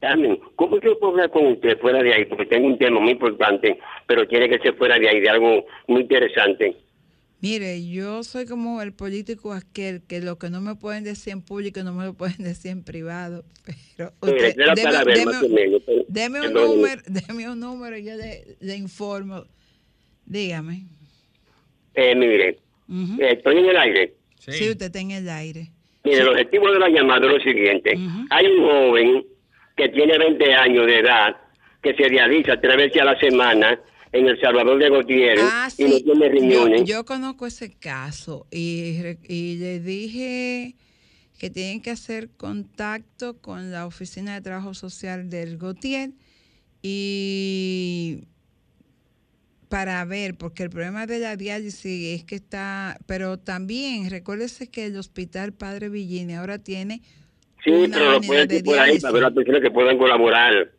Carmen, 0.02 0.40
¿cómo 0.56 0.80
yo 0.82 1.00
puedo 1.00 1.14
hablar 1.14 1.32
con 1.32 1.46
usted 1.48 1.80
fuera 1.80 2.04
de 2.04 2.14
ahí? 2.14 2.26
Porque 2.26 2.46
tengo 2.46 2.68
un 2.68 2.78
tema 2.78 3.00
muy 3.00 3.12
importante, 3.12 3.80
pero 4.08 4.28
quiere 4.28 4.50
que 4.50 4.60
se 4.60 4.74
fuera 4.74 5.00
de 5.00 5.10
ahí, 5.10 5.20
de 5.22 5.30
algo 5.30 5.66
muy 5.88 6.02
interesante. 6.02 6.76
Mire, 7.42 7.86
yo 7.88 8.24
soy 8.24 8.46
como 8.46 8.82
el 8.82 8.94
político 8.94 9.54
aquel 9.54 10.02
que 10.08 10.20
lo 10.22 10.38
que 10.38 10.50
no 10.50 10.62
me 10.62 10.76
pueden 10.76 11.04
decir 11.04 11.34
en 11.34 11.42
público 11.42 11.82
no 11.84 11.94
me 11.94 12.06
lo 12.06 12.14
pueden 12.14 12.38
decir 12.44 12.72
en 12.72 12.84
privado. 12.84 13.44
Pero 13.98 14.12
Mire, 14.22 14.36
usted, 14.50 14.60
era 14.62 14.74
deme, 14.76 14.92
para 14.92 15.04
ver 15.04 15.18
deme- 15.18 15.26
más 15.26 15.44
o 15.44 15.50
menos, 15.50 15.82
pero- 15.86 16.06
deme 16.08 16.42
un 16.48 16.54
número, 16.54 17.02
deme 17.08 17.50
un 17.50 17.60
número 17.60 17.98
y 17.98 18.04
yo 18.06 18.16
le, 18.16 18.58
le 18.60 18.76
informo. 18.76 19.44
Dígame. 20.26 20.86
Eh, 21.94 22.16
mire, 22.16 22.58
Ujú. 22.90 23.22
eh, 23.22 23.34
estoy 23.34 23.58
en 23.60 23.66
el 23.66 23.78
aire. 23.78 24.14
Sí. 24.40 24.52
Sí, 24.52 24.70
usted 24.70 24.88
está 24.88 25.00
en 25.00 25.12
el 25.12 25.30
aire. 25.30 25.72
Mire, 26.04 26.18
el 26.20 26.28
objetivo 26.30 26.72
de 26.72 26.80
la 26.80 26.90
llamada 26.90 27.26
es 27.28 27.34
lo 27.34 27.40
siguiente. 27.40 27.98
Hay 28.30 28.46
un 28.48 28.64
joven 28.64 29.26
que 29.76 29.90
tiene 29.90 30.18
20 30.18 30.54
años 30.54 30.86
de 30.86 31.00
edad 31.00 31.36
que 31.82 31.94
se 31.96 32.08
realiza 32.10 32.60
tres 32.60 32.78
veces 32.78 33.02
a 33.02 33.06
la 33.06 33.20
semana 33.20 33.80
en 34.12 34.28
El 34.28 34.40
Salvador 34.40 34.80
de 34.80 34.90
Gutiérrez 34.90 35.44
Ah, 35.46 35.68
y 35.78 35.84
no 35.84 36.00
tiene 36.00 36.30
riñones. 36.30 36.84
yo 36.86 37.06
conozco 37.06 37.46
ese 37.46 37.74
caso 37.74 38.48
y, 38.50 38.96
y 39.28 39.58
le 39.58 39.80
dije 39.82 40.76
que 41.38 41.50
tienen 41.50 41.82
que 41.82 41.92
hacer 41.92 42.30
contacto 42.30 43.38
con 43.42 43.72
la 43.72 43.86
Oficina 43.86 44.34
de 44.36 44.42
Trabajo 44.42 44.74
Social 44.74 45.30
del 45.30 45.58
Gautier 45.58 46.12
y 46.82 48.24
para 49.70 50.06
ver, 50.06 50.36
porque 50.36 50.64
el 50.64 50.70
problema 50.70 51.06
de 51.08 51.20
la 51.20 51.36
diálisis 51.36 52.20
es 52.20 52.24
que 52.24 52.36
está, 52.36 52.98
pero 53.08 53.38
también 53.38 54.10
recuérdese 54.10 54.70
que 54.70 54.86
el 54.86 54.96
Hospital 54.98 55.52
Padre 55.54 55.90
Villini 55.90 56.36
ahora 56.36 56.60
tiene 56.60 57.02
sí, 57.66 57.90
pero 57.92 58.12
lo 58.12 58.22
pueden 58.22 58.48
de 58.48 58.56
decir 58.56 58.66
por 58.66 58.80
ahí 58.80 59.00
para 59.00 59.12
ver 59.14 59.22
las 59.24 59.34
personas 59.34 59.62
que 59.62 59.72
puedan 59.72 59.98
colaborar. 59.98 60.72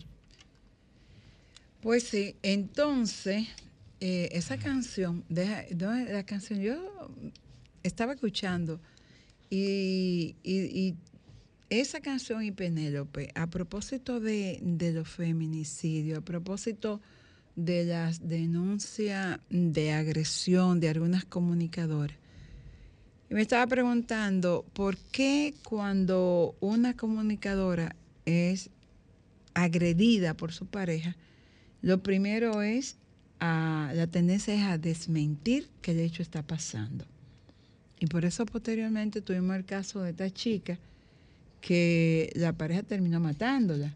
Pues 1.81 2.03
sí, 2.03 2.35
entonces, 2.41 3.47
eh, 3.99 4.29
esa 4.31 4.57
canción, 4.57 5.23
deja, 5.29 5.63
no, 5.75 5.93
la 6.11 6.25
canción, 6.25 6.61
yo 6.61 6.75
estaba 7.87 8.13
escuchando 8.13 8.79
y, 9.49 10.95
esa 11.69 11.99
canción 11.99 12.43
y 12.43 12.51
Penélope, 12.51 13.31
a 13.35 13.47
propósito 13.47 14.19
de, 14.19 14.59
de 14.61 14.91
los 14.91 15.07
feminicidios, 15.07 16.19
a 16.19 16.21
propósito 16.21 17.01
de 17.55 17.85
las 17.85 18.27
denuncias 18.27 19.39
de 19.49 19.91
agresión 19.91 20.79
de 20.79 20.89
algunas 20.89 21.25
comunicadoras, 21.25 22.17
y 23.29 23.33
me 23.33 23.41
estaba 23.41 23.65
preguntando 23.65 24.65
por 24.73 24.97
qué 24.97 25.55
cuando 25.63 26.55
una 26.59 26.95
comunicadora 26.95 27.95
es 28.25 28.69
agredida 29.55 30.35
por 30.35 30.51
su 30.53 30.67
pareja, 30.67 31.15
lo 31.81 32.03
primero 32.03 32.61
es 32.61 32.97
a, 33.39 33.91
la 33.95 34.05
tendencia 34.07 34.53
es 34.53 34.63
a 34.63 34.77
desmentir 34.77 35.69
que 35.81 35.91
el 35.91 35.99
hecho 35.99 36.21
está 36.21 36.43
pasando. 36.43 37.05
Y 38.05 38.07
por 38.07 38.23
eso 38.23 38.45
posteriormente 38.45 39.19
tuvimos 39.21 39.55
el 39.55 39.65
caso 39.65 40.01
de 40.03 40.11
esta 40.11 40.29
chica 40.29 40.77
que 41.59 42.31
la 42.35 42.53
pareja 42.53 42.83
terminó 42.83 43.19
matándola. 43.19 43.91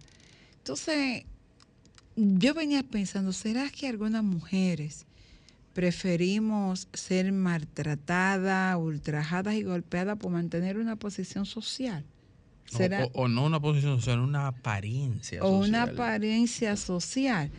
Entonces, 0.57 1.25
yo 2.15 2.55
venía 2.55 2.81
pensando, 2.81 3.31
¿será 3.33 3.69
que 3.69 3.87
algunas 3.87 4.23
mujeres 4.23 5.05
preferimos 5.75 6.87
ser 6.91 7.31
maltratadas, 7.31 8.75
ultrajadas 8.77 9.53
y 9.53 9.61
golpeadas 9.63 10.17
por 10.17 10.31
mantener 10.31 10.79
una 10.79 10.95
posición 10.95 11.45
social? 11.45 12.03
o, 12.73 12.77
¿Será? 12.77 13.05
o- 13.05 13.11
o 13.13 13.27
no 13.27 13.45
una 13.45 13.59
posición 13.59 13.97
social, 13.99 14.19
una 14.19 14.47
apariencia 14.47 15.43
o 15.43 15.49
una 15.59 15.83
apariencia 15.83 16.75
social. 16.77 17.51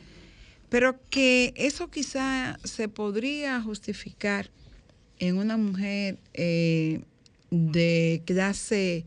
Pero 0.69 0.99
que 1.11 1.53
eso 1.57 1.91
quizá 1.91 2.59
se 2.65 2.89
podría 2.89 3.61
justificar 3.63 4.51
en 5.21 5.37
una 5.39 5.57
mujer 5.57 6.19
eh, 6.35 7.03
de 7.51 8.23
clase 8.25 9.05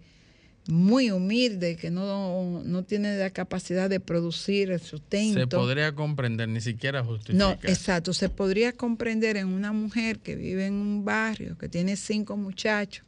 muy 0.67 1.11
humilde, 1.11 1.75
que 1.75 1.91
no, 1.91 2.61
no 2.63 2.83
tiene 2.83 3.17
la 3.17 3.31
capacidad 3.31 3.89
de 3.89 3.99
producir 3.99 4.71
el 4.71 4.79
sustento. 4.79 5.39
Se 5.41 5.47
podría 5.47 5.93
comprender, 5.93 6.47
ni 6.47 6.61
siquiera 6.61 7.01
No, 7.01 7.07
justificar. 7.09 7.57
exacto. 7.69 8.13
Se 8.13 8.29
podría 8.29 8.71
comprender 8.71 9.35
en 9.35 9.47
una 9.47 9.73
mujer 9.73 10.19
que 10.19 10.35
vive 10.37 10.67
en 10.67 10.75
un 10.75 11.03
barrio, 11.03 11.57
que 11.57 11.67
tiene 11.67 11.97
cinco 11.97 12.37
muchachos, 12.37 13.03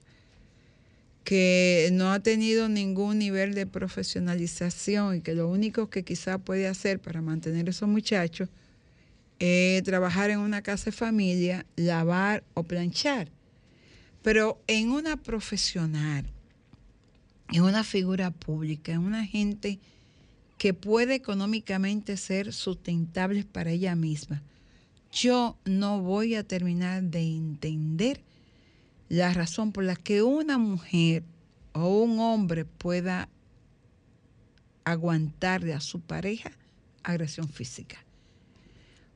que 1.23 1.89
no 1.93 2.11
ha 2.11 2.19
tenido 2.19 2.67
ningún 2.67 3.19
nivel 3.19 3.53
de 3.53 3.65
profesionalización 3.65 5.15
y 5.17 5.21
que 5.21 5.33
lo 5.33 5.47
único 5.49 5.89
que 5.89 6.03
quizá 6.03 6.37
puede 6.37 6.67
hacer 6.67 6.99
para 6.99 7.21
mantener 7.21 7.69
esos 7.69 7.87
muchachos 7.87 8.49
es 9.39 9.83
trabajar 9.83 10.29
en 10.29 10.39
una 10.39 10.61
casa 10.61 10.85
de 10.85 10.91
familia, 10.91 11.65
lavar 11.75 12.43
o 12.53 12.63
planchar. 12.63 13.29
Pero 14.21 14.61
en 14.67 14.91
una 14.91 15.17
profesional, 15.17 16.25
en 17.51 17.63
una 17.63 17.83
figura 17.83 18.31
pública, 18.31 18.91
en 18.91 18.99
una 18.99 19.25
gente 19.25 19.79
que 20.57 20.73
puede 20.73 21.15
económicamente 21.15 22.17
ser 22.17 22.53
sustentable 22.53 23.43
para 23.43 23.71
ella 23.71 23.95
misma, 23.95 24.41
yo 25.11 25.57
no 25.65 26.01
voy 26.01 26.35
a 26.35 26.43
terminar 26.43 27.03
de 27.03 27.21
entender 27.21 28.21
la 29.09 29.33
razón 29.33 29.71
por 29.71 29.83
la 29.83 29.95
que 29.95 30.23
una 30.23 30.57
mujer 30.57 31.23
o 31.73 32.01
un 32.01 32.19
hombre 32.19 32.65
pueda 32.65 33.29
aguantarle 34.83 35.73
a 35.73 35.81
su 35.81 35.99
pareja 35.99 36.51
agresión 37.03 37.47
física. 37.47 38.04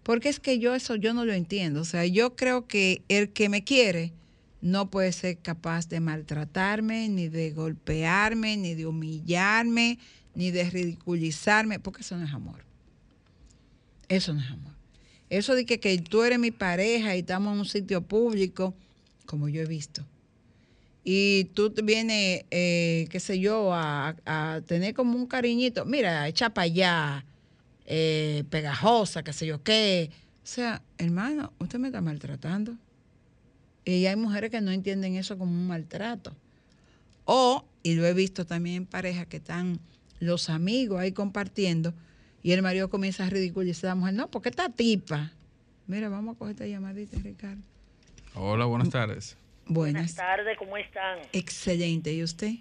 Porque 0.10 0.30
es 0.30 0.40
que 0.40 0.58
yo 0.58 0.74
eso 0.74 0.96
yo 0.96 1.14
no 1.14 1.24
lo 1.24 1.34
entiendo. 1.34 1.82
O 1.82 1.86
sea, 1.86 2.04
yo 2.04 2.36
creo 2.36 2.66
que 2.66 3.04
el 3.10 3.30
que 3.30 3.48
me 3.48 3.64
quiere 3.64 4.12
no 4.60 4.90
puede 4.90 5.12
ser 5.12 5.38
capaz 5.38 5.88
de 5.88 6.00
maltratarme, 6.00 7.08
ni 7.10 7.28
de 7.28 7.52
golpearme, 7.52 8.58
ni 8.58 8.74
de 8.74 8.88
humillarme, 8.88 10.00
ni 10.34 10.50
de 10.50 10.68
ridiculizarme, 10.68 11.78
porque 11.78 12.02
eso 12.02 12.18
no 12.18 12.26
es 12.26 12.34
amor. 12.34 12.66
Eso 14.08 14.34
no 14.34 14.42
es 14.42 14.50
amor. 14.50 14.74
Eso 15.30 15.54
de 15.54 15.68
que, 15.68 15.80
que 15.80 15.96
tú 16.00 16.24
eres 16.24 16.40
mi 16.40 16.50
pareja 16.50 17.16
y 17.16 17.20
estamos 17.20 17.54
en 17.54 17.60
un 17.60 17.66
sitio 17.66 18.02
público, 18.02 18.74
como 19.28 19.48
yo 19.48 19.62
he 19.62 19.68
visto, 19.68 20.04
y 21.04 21.52
tú 21.54 21.72
vienes, 21.84 22.46
eh, 22.50 23.06
qué 23.12 23.20
sé 23.20 23.40
yo, 23.40 23.76
a, 23.76 24.16
a 24.26 24.62
tener 24.66 24.96
como 24.96 25.16
un 25.16 25.28
cariñito, 25.28 25.86
mira, 25.86 26.28
echa 26.28 26.50
para 26.50 26.66
allá, 26.66 27.26
eh, 27.90 28.44
pegajosa, 28.52 29.24
qué 29.24 29.34
sé 29.34 29.48
yo 29.48 29.64
qué. 29.64 30.12
O 30.44 30.48
sea, 30.48 30.82
hermano, 31.00 31.52
usted 31.60 31.80
me 31.80 31.88
está 31.88 32.02
maltratando. 32.02 32.76
Y 33.84 34.06
hay 34.06 34.16
mujeres 34.16 34.52
que 34.52 34.62
no 34.62 34.72
entienden 34.72 35.16
eso 35.16 35.38
como 35.38 35.52
un 35.52 35.68
maltrato. 35.68 36.36
O, 37.26 37.66
y 37.82 37.96
lo 37.96 38.06
he 38.06 38.14
visto 38.14 38.46
también 38.46 38.76
en 38.76 38.86
parejas 38.86 39.26
que 39.26 39.38
están 39.38 39.80
los 40.20 40.50
amigos 40.50 41.00
ahí 41.00 41.12
compartiendo 41.12 41.94
y 42.44 42.52
el 42.52 42.62
marido 42.62 42.90
comienza 42.90 43.26
a 43.26 43.30
ridiculizar 43.30 43.90
a 43.90 43.92
la 43.92 43.96
mujer. 43.96 44.14
No, 44.14 44.30
porque 44.30 44.50
esta 44.50 44.70
tipa. 44.70 45.32
Mira, 45.88 46.10
vamos 46.10 46.36
a 46.36 46.40
coger 46.40 46.52
esta 46.52 46.68
llamadita, 46.68 47.18
Ricardo. 47.24 47.62
Hola, 48.36 48.66
buenas 48.66 48.90
tardes. 48.92 49.36
Buenas. 49.66 49.94
Buenas 49.94 50.16
tardes, 50.16 50.58
¿cómo 50.60 50.78
están? 50.78 51.20
Excelente. 51.34 52.14
¿Y 52.14 52.24
usted? 52.24 52.54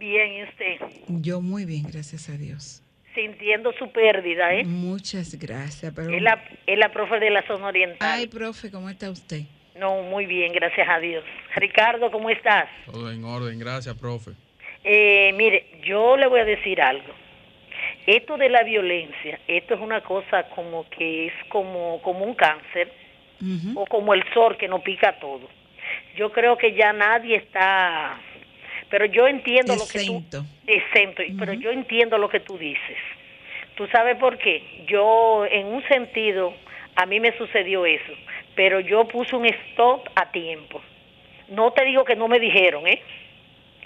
Bien, 0.00 0.32
¿y 0.32 0.42
usted? 0.42 1.06
Yo 1.08 1.40
muy 1.40 1.64
bien, 1.64 1.84
gracias 1.84 2.28
a 2.28 2.36
Dios. 2.36 2.82
Sintiendo 3.14 3.72
su 3.74 3.90
pérdida, 3.90 4.54
¿eh? 4.54 4.64
Muchas 4.64 5.38
gracias. 5.38 5.92
Pero... 5.94 6.10
Es 6.10 6.22
la, 6.22 6.42
es 6.66 6.78
la 6.78 6.90
profe 6.92 7.18
de 7.18 7.30
la 7.30 7.42
zona 7.46 7.68
oriental. 7.68 8.08
Ay, 8.10 8.26
profe, 8.26 8.70
¿cómo 8.70 8.88
está 8.88 9.10
usted? 9.10 9.42
No, 9.76 10.02
muy 10.02 10.26
bien, 10.26 10.52
gracias 10.52 10.88
a 10.88 10.98
Dios. 10.98 11.24
Ricardo, 11.56 12.10
¿cómo 12.10 12.30
estás? 12.30 12.68
Todo 12.86 13.10
en 13.10 13.24
orden, 13.24 13.58
gracias, 13.58 13.96
profe. 13.96 14.32
Eh, 14.84 15.32
mire, 15.34 15.66
yo 15.84 16.16
le 16.16 16.26
voy 16.26 16.40
a 16.40 16.44
decir 16.44 16.80
algo. 16.80 17.12
Esto 18.06 18.36
de 18.36 18.48
la 18.48 18.64
violencia, 18.64 19.38
esto 19.46 19.74
es 19.74 19.80
una 19.80 20.00
cosa 20.02 20.48
como 20.50 20.88
que 20.90 21.26
es 21.28 21.32
como, 21.48 22.02
como 22.02 22.24
un 22.24 22.34
cáncer 22.34 22.92
o 23.74 23.86
como 23.86 24.14
el 24.14 24.22
sol 24.32 24.56
que 24.56 24.68
nos 24.68 24.82
pica 24.82 25.18
todo. 25.18 25.48
Yo 26.16 26.30
creo 26.30 26.56
que 26.56 26.74
ya 26.74 26.92
nadie 26.92 27.36
está, 27.36 28.20
pero 28.92 29.06
yo 29.06 29.26
entiendo 29.26 29.74
lo 29.74 29.88
que 29.88 30.00
Exento. 30.00 30.42
tú 30.42 30.46
exento, 30.66 31.22
pero 31.38 31.54
yo 31.54 31.70
entiendo 31.70 32.18
lo 32.18 32.28
que 32.28 32.40
tú 32.40 32.58
dices. 32.58 32.98
¿Tú 33.74 33.86
sabes 33.86 34.18
por 34.18 34.36
qué? 34.36 34.84
Yo 34.86 35.46
en 35.46 35.68
un 35.68 35.82
sentido 35.88 36.52
a 36.94 37.06
mí 37.06 37.18
me 37.18 37.34
sucedió 37.38 37.86
eso, 37.86 38.12
pero 38.54 38.80
yo 38.80 39.08
puse 39.08 39.34
un 39.34 39.46
stop 39.46 40.10
a 40.14 40.30
tiempo. 40.30 40.82
No 41.48 41.70
te 41.72 41.86
digo 41.86 42.04
que 42.04 42.16
no 42.16 42.28
me 42.28 42.38
dijeron, 42.38 42.86
¿eh? 42.86 43.00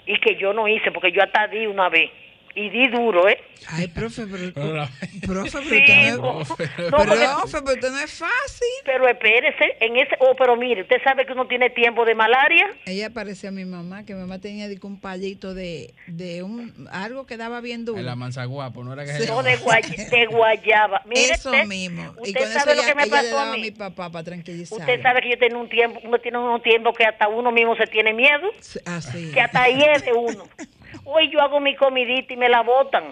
Y 0.05 0.19
que 0.19 0.35
yo 0.35 0.51
no 0.51 0.67
hice 0.67 0.91
porque 0.91 1.13
yo 1.13 1.23
hasta 1.23 1.47
di 1.47 1.67
una 1.67 1.87
vez 1.87 2.11
y 2.57 2.69
di 2.69 2.87
duro, 2.89 3.27
¿eh? 3.29 3.37
Ay, 3.69 3.87
profe, 3.87 4.23
pero, 4.31 4.51
profe, 4.53 5.09
pero 5.21 5.45
Sí, 5.45 5.57
usted 5.57 6.17
no, 6.17 6.41
es- 6.41 6.47
profe, 6.47 6.67
pero 6.87 7.73
usted 7.73 7.91
no 7.91 7.99
es 7.99 8.11
fácil. 8.13 8.67
Pero 8.85 9.07
espérese, 9.07 9.77
en 9.79 9.97
ese, 9.97 10.15
oh, 10.19 10.35
pero 10.37 10.55
mire, 10.55 10.81
usted 10.83 10.97
sabe 11.03 11.25
que 11.25 11.33
uno 11.33 11.47
tiene 11.47 11.69
tiempo 11.69 12.05
de 12.05 12.15
malaria. 12.15 12.67
Ella 12.85 13.09
parecía 13.11 13.49
a 13.49 13.51
mi 13.51 13.65
mamá, 13.65 14.05
que 14.05 14.13
mi 14.13 14.21
mamá 14.21 14.39
tenía 14.39 14.67
un 14.83 14.99
palito 14.99 15.53
de, 15.53 15.93
de 16.07 16.43
un 16.43 16.87
algo 16.91 17.25
que 17.25 17.37
daba 17.37 17.61
bien 17.61 17.83
duro. 17.85 17.99
En 17.99 18.05
la 18.05 18.15
manzaguapo, 18.15 18.83
¿no 18.83 18.93
era 18.93 19.05
que 19.05 19.13
Sí. 19.13 19.27
No, 19.27 19.43
de, 19.43 19.57
guay- 19.59 20.09
de 20.09 20.25
guayaba. 20.27 21.01
Mire, 21.05 21.33
Eso 21.33 21.49
usted- 21.51 21.65
mismo. 21.65 22.13
Y 22.23 22.29
Usted 22.29 22.39
con 22.41 22.49
eso 22.49 22.59
sabe 22.59 22.75
lo 22.75 22.81
ella, 22.81 22.89
que 22.89 22.95
me 22.95 23.05
le 23.05 23.11
pasó 23.11 23.27
daba 23.35 23.43
a 23.43 23.49
a 23.53 23.55
mí. 23.55 23.61
mi 23.61 23.71
papá 23.71 24.09
para 24.11 24.23
tranquilizar. 24.23 24.79
Usted 24.79 25.01
sabe 25.01 25.21
que 25.21 25.29
yo 25.31 25.37
tengo 25.37 25.59
un 25.59 25.69
tiempo, 25.69 25.99
uno 26.03 26.19
tiene 26.19 26.37
unos 26.37 26.61
tiempos 26.63 26.95
que 26.97 27.05
hasta 27.05 27.27
uno 27.27 27.51
mismo 27.51 27.75
se 27.75 27.85
tiene 27.87 28.13
miedo, 28.13 28.49
Así. 28.85 29.31
que 29.33 29.41
hasta 29.41 29.63
ahí 29.63 29.81
es 29.95 30.05
de 30.05 30.13
uno. 30.13 30.43
Hoy 31.05 31.29
yo 31.31 31.41
hago 31.41 31.59
mi 31.59 31.75
comidita 31.75 32.33
y 32.33 32.37
me 32.37 32.49
la 32.49 32.61
botan. 32.61 33.03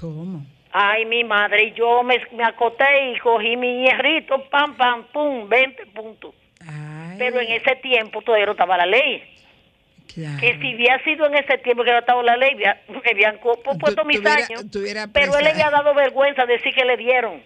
¿Cómo? 0.00 0.44
Ay, 0.72 1.06
mi 1.06 1.24
madre, 1.24 1.64
y 1.64 1.72
yo 1.72 2.02
me, 2.02 2.20
me 2.32 2.44
acoté 2.44 3.12
y 3.12 3.18
cogí 3.20 3.56
mi 3.56 3.82
hierrito, 3.84 4.42
pam, 4.50 4.76
pam, 4.76 5.04
pum, 5.12 5.48
20 5.48 5.86
puntos. 5.86 6.34
Ay, 6.60 7.16
Pero 7.18 7.40
en 7.40 7.52
ese 7.52 7.76
tiempo 7.76 8.20
todavía 8.20 8.46
no 8.46 8.52
estaba 8.52 8.76
la 8.76 8.84
ley. 8.86 9.22
claro. 10.12 10.38
Que 10.38 10.58
si 10.60 10.74
hubiera 10.74 11.02
sido 11.02 11.26
en 11.26 11.36
ese 11.36 11.56
tiempo 11.58 11.82
que 11.82 11.92
no 11.92 11.98
estaba 11.98 12.22
la 12.22 12.36
ley, 12.36 12.54
me 12.56 12.66
habían 13.10 13.38
puesto 13.38 14.04
mis 14.04 14.24
años. 14.26 14.64
Pero 15.12 15.36
él 15.38 15.44
le 15.44 15.50
había 15.50 15.70
dado 15.70 15.94
vergüenza 15.94 16.44
decir 16.44 16.74
que 16.74 16.84
le 16.84 16.96
dieron. 16.98 17.42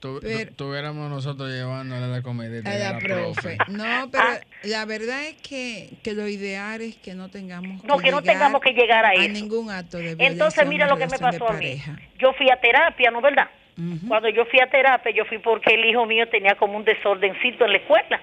Tu- 0.00 0.20
Pero- 0.20 0.52
tuviéramos 0.54 1.08
nosotros 1.10 1.50
llevándole 1.50 2.06
la 2.08 2.22
comida 2.22 2.58
A 2.70 2.92
la 2.92 2.98
profe. 2.98 3.56
No, 3.68 4.10
pero 4.10 4.24
la 4.64 4.84
verdad 4.84 5.22
es 5.24 5.36
que, 5.36 5.90
que 6.02 6.12
lo 6.12 6.28
ideal 6.28 6.80
es 6.82 6.96
que 6.96 7.14
no 7.14 7.30
tengamos 7.30 7.82
No, 7.84 7.98
que 7.98 8.10
no 8.10 8.22
tengamos 8.22 8.60
que 8.60 8.72
llegar 8.72 9.04
a 9.06 9.12
eso. 9.14 9.28
ningún 9.28 9.70
acto 9.70 9.96
de 9.96 10.02
violencia. 10.14 10.26
Entonces, 10.28 10.62
en 10.62 10.68
mira 10.68 10.86
lo 10.86 10.96
que 10.96 11.06
me 11.06 11.18
pasó 11.18 11.48
a 11.48 11.52
mí. 11.54 11.82
Yo 12.18 12.32
fui 12.34 12.50
a 12.50 12.56
terapia, 12.60 13.10
¿no 13.10 13.20
verdad? 13.20 13.48
Cuando 14.08 14.28
yo 14.30 14.44
fui 14.46 14.58
a 14.60 14.70
terapia, 14.70 15.12
yo 15.12 15.24
fui 15.26 15.38
porque 15.38 15.74
el 15.74 15.84
hijo 15.84 16.06
mío 16.06 16.26
tenía 16.28 16.54
como 16.54 16.76
un 16.78 16.84
desordencito 16.84 17.64
en 17.66 17.72
la 17.72 17.78
escuela. 17.78 18.20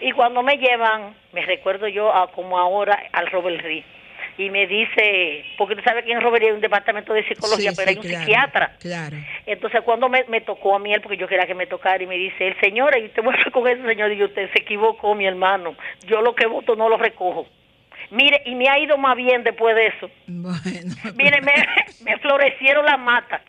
Y 0.00 0.10
cuando 0.12 0.42
me 0.42 0.56
llevan, 0.56 1.14
me 1.32 1.42
recuerdo 1.46 1.86
yo 1.86 2.12
a, 2.12 2.32
como 2.32 2.58
ahora 2.58 2.98
al 3.12 3.28
Robert 3.30 3.62
Reed. 3.62 3.84
Y 4.38 4.48
me 4.50 4.66
dice, 4.66 5.44
porque 5.58 5.76
tú 5.76 5.82
sabes 5.82 6.04
que 6.04 6.12
en 6.12 6.20
Robert 6.20 6.42
Reed 6.42 6.50
hay 6.50 6.56
un 6.56 6.62
departamento 6.62 7.12
de 7.12 7.22
psicología, 7.28 7.72
Sí, 7.72 7.76
pero 7.76 7.90
sí, 7.90 7.90
hay 7.90 7.96
un 7.96 8.02
claro, 8.02 8.24
psiquiatra. 8.24 8.76
Claro. 8.80 9.16
Entonces 9.46 9.82
cuando 9.82 10.08
me, 10.08 10.24
me 10.28 10.40
tocó 10.40 10.74
a 10.74 10.78
mí 10.78 10.92
él, 10.92 11.02
porque 11.02 11.18
yo 11.18 11.28
quería 11.28 11.46
que 11.46 11.54
me 11.54 11.66
tocara, 11.66 12.02
y 12.02 12.06
me 12.06 12.16
dice, 12.16 12.48
el 12.48 12.58
señor, 12.60 12.96
y 12.98 13.06
usted 13.06 13.22
vuelve 13.22 13.50
con 13.50 13.68
ese 13.68 13.86
señor, 13.86 14.10
y 14.12 14.24
usted 14.24 14.50
se 14.52 14.62
equivocó, 14.62 15.14
mi 15.14 15.26
hermano. 15.26 15.76
Yo 16.06 16.22
lo 16.22 16.34
que 16.34 16.46
voto 16.46 16.76
no 16.76 16.88
lo 16.88 16.96
recojo. 16.96 17.46
Mire, 18.10 18.42
y 18.46 18.54
me 18.54 18.68
ha 18.68 18.78
ido 18.78 18.98
más 18.98 19.16
bien 19.16 19.42
después 19.42 19.74
de 19.74 19.86
eso. 19.86 20.10
Bueno. 20.26 20.94
Mire, 21.14 21.40
me, 21.40 21.54
me 22.04 22.18
florecieron 22.18 22.84
las 22.84 22.98
matas. 22.98 23.42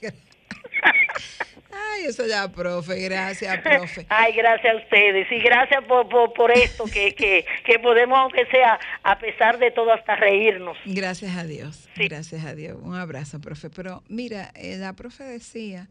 Ay, 1.94 2.04
eso 2.06 2.26
ya, 2.26 2.48
profe. 2.48 3.00
Gracias, 3.00 3.58
profe. 3.62 4.06
Ay, 4.08 4.32
gracias 4.34 4.74
a 4.74 4.76
ustedes 4.78 5.30
y 5.30 5.38
gracias 5.40 5.84
por, 5.84 6.08
por, 6.08 6.32
por 6.32 6.50
esto, 6.50 6.84
que, 6.84 7.14
que, 7.14 7.44
que 7.64 7.78
podemos, 7.78 8.18
aunque 8.18 8.46
sea, 8.46 8.78
a 9.02 9.18
pesar 9.18 9.58
de 9.58 9.70
todo, 9.70 9.92
hasta 9.92 10.16
reírnos. 10.16 10.76
Gracias 10.84 11.36
a 11.36 11.44
Dios, 11.44 11.88
Sí. 11.96 12.08
gracias 12.08 12.44
a 12.44 12.54
Dios. 12.54 12.76
Un 12.80 12.94
abrazo, 12.96 13.40
profe. 13.40 13.70
Pero 13.70 14.02
mira, 14.08 14.50
eh, 14.54 14.76
la 14.78 14.92
profe 14.94 15.24
decía, 15.24 15.88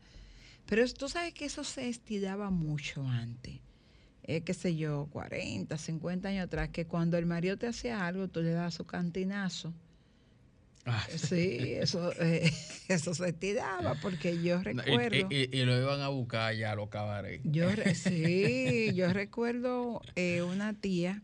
pero 0.68 0.84
tú 0.94 1.08
sabes 1.10 1.34
que 1.34 1.46
eso 1.46 1.64
se 1.64 1.88
estilaba 1.90 2.50
mucho 2.50 3.04
antes. 3.08 3.56
Eh, 4.24 4.42
qué 4.44 4.54
sé 4.54 4.76
yo, 4.76 5.08
40, 5.12 5.78
50 5.78 6.28
años 6.28 6.46
atrás, 6.48 6.68
que 6.70 6.86
cuando 6.86 7.18
el 7.18 7.26
marido 7.26 7.58
te 7.58 7.66
hacía 7.68 8.06
algo, 8.06 8.28
tú 8.28 8.42
le 8.42 8.52
dabas 8.52 8.74
su 8.74 8.86
cantinazo. 8.86 9.74
Ah, 10.88 11.06
Sí, 11.18 11.74
eso, 11.74 12.14
eh, 12.20 12.50
eso 12.88 13.14
se 13.14 13.30
estiraba, 13.30 13.96
porque 13.96 14.42
yo 14.42 14.62
recuerdo. 14.64 15.28
y- 15.32 15.36
y- 15.36 15.50
y 15.62 15.66
lo 15.66 15.78
iban 15.80 16.02
a 16.02 16.08
buscar 16.10 16.56
ya 16.56 16.72
a 16.72 16.76
los 16.76 16.90
cabarets. 16.90 17.44
Yo 17.44 17.70
re- 17.76 17.94
sí, 17.96 18.94
yo 18.96 19.12
recuerdo 19.14 20.02
eh, 20.16 20.42
una 20.44 20.74
tía, 20.74 21.22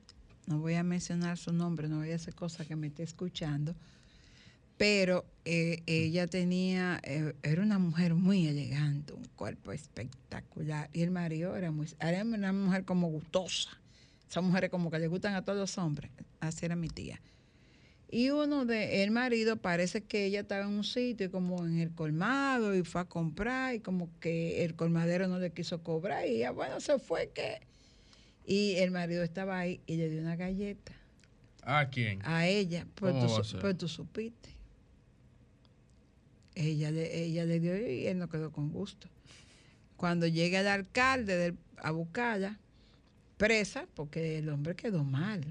no 0.47 0.59
voy 0.59 0.73
a 0.75 0.83
mencionar 0.83 1.37
su 1.37 1.53
nombre, 1.53 1.87
no 1.87 1.97
voy 1.97 2.11
a 2.11 2.15
hacer 2.15 2.35
cosa 2.35 2.65
que 2.65 2.75
me 2.75 2.87
esté 2.87 3.03
escuchando, 3.03 3.73
pero 4.77 5.23
eh, 5.45 5.81
ella 5.85 6.27
tenía, 6.27 6.99
eh, 7.03 7.33
era 7.43 7.61
una 7.61 7.79
mujer 7.79 8.15
muy 8.15 8.47
elegante, 8.47 9.13
un 9.13 9.23
cuerpo 9.35 9.71
espectacular, 9.71 10.89
y 10.93 11.01
el 11.03 11.11
marido 11.11 11.55
era 11.55 11.71
muy, 11.71 11.87
era 11.99 12.23
una 12.23 12.51
mujer 12.51 12.83
como 12.83 13.07
gustosa, 13.07 13.69
esas 14.29 14.43
mujeres 14.43 14.69
como 14.69 14.89
que 14.91 14.99
le 14.99 15.07
gustan 15.07 15.35
a 15.35 15.43
todos 15.45 15.59
los 15.59 15.77
hombres, 15.77 16.11
así 16.39 16.65
era 16.65 16.75
mi 16.75 16.89
tía. 16.89 17.21
Y 18.13 18.29
uno 18.29 18.63
de, 18.63 19.01
el 19.01 19.09
marido 19.09 19.57
parece 19.57 20.03
que 20.03 20.25
ella 20.25 20.41
estaba 20.41 20.65
en 20.65 20.69
un 20.69 20.83
sitio 20.83 21.31
como 21.31 21.65
en 21.65 21.79
el 21.79 21.89
colmado 21.95 22.75
y 22.75 22.83
fue 22.83 23.01
a 23.01 23.05
comprar 23.05 23.73
y 23.73 23.79
como 23.79 24.07
que 24.19 24.63
el 24.63 24.75
colmadero 24.75 25.27
no 25.27 25.39
le 25.39 25.51
quiso 25.51 25.81
cobrar 25.81 26.27
y 26.27 26.37
ya 26.37 26.51
bueno, 26.51 26.79
se 26.79 26.99
fue 26.99 27.31
que... 27.33 27.61
Y 28.45 28.75
el 28.75 28.91
marido 28.91 29.23
estaba 29.23 29.57
ahí 29.57 29.81
y 29.87 29.95
le 29.95 30.11
dio 30.11 30.21
una 30.21 30.35
galleta 30.35 30.93
¿A 31.63 31.89
quién? 31.89 32.19
a 32.23 32.45
ella, 32.45 32.85
pues 32.93 33.13
¿Cómo 33.15 33.35
tú, 33.35 33.43
ser? 33.43 33.59
pues 33.61 33.77
tú 33.79 33.87
supiste. 33.87 34.49
Ella 36.53 36.91
le, 36.91 37.23
ella 37.23 37.45
le 37.45 37.59
dio 37.59 37.75
y 37.75 38.05
él 38.05 38.19
no 38.19 38.29
quedó 38.29 38.51
con 38.51 38.69
gusto. 38.69 39.07
Cuando 39.97 40.27
llega 40.27 40.59
el 40.59 40.67
alcalde 40.67 41.35
del, 41.35 41.57
a 41.77 41.89
buscarla, 41.89 42.59
presa, 43.37 43.87
porque 43.95 44.37
el 44.37 44.49
hombre 44.49 44.75
quedó 44.75 45.03
mal. 45.03 45.43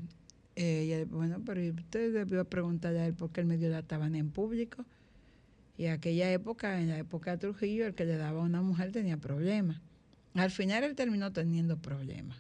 Ella, 0.54 1.04
bueno, 1.06 1.40
pero 1.44 1.62
usted 1.74 2.12
debió 2.12 2.44
preguntarle 2.44 3.00
a 3.00 3.06
él 3.06 3.14
por 3.14 3.30
qué 3.30 3.40
el 3.40 3.46
medio 3.46 3.70
la 3.70 3.80
estaban 3.80 4.14
en 4.14 4.30
público. 4.30 4.84
Y 5.78 5.86
aquella 5.86 6.30
época, 6.30 6.80
en 6.80 6.88
la 6.88 6.98
época 6.98 7.32
de 7.32 7.38
Trujillo, 7.38 7.86
el 7.86 7.94
que 7.94 8.04
le 8.04 8.16
daba 8.16 8.40
a 8.40 8.44
una 8.44 8.60
mujer 8.60 8.92
tenía 8.92 9.16
problemas. 9.16 9.80
Al 10.34 10.50
final 10.50 10.84
él 10.84 10.94
terminó 10.94 11.32
teniendo 11.32 11.78
problemas, 11.78 12.38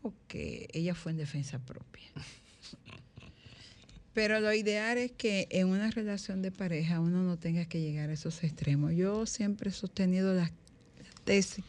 porque 0.00 0.68
ella 0.72 0.94
fue 0.94 1.12
en 1.12 1.18
defensa 1.18 1.58
propia. 1.60 2.02
Pero 4.12 4.40
lo 4.40 4.52
ideal 4.52 4.98
es 4.98 5.12
que 5.12 5.48
en 5.50 5.68
una 5.68 5.90
relación 5.90 6.42
de 6.42 6.50
pareja 6.50 7.00
uno 7.00 7.22
no 7.22 7.38
tenga 7.38 7.64
que 7.64 7.80
llegar 7.80 8.10
a 8.10 8.12
esos 8.12 8.44
extremos. 8.44 8.92
Yo 8.92 9.24
siempre 9.26 9.70
he 9.70 9.72
sostenido 9.72 10.34
la 10.34 10.50
tesis 11.24 11.64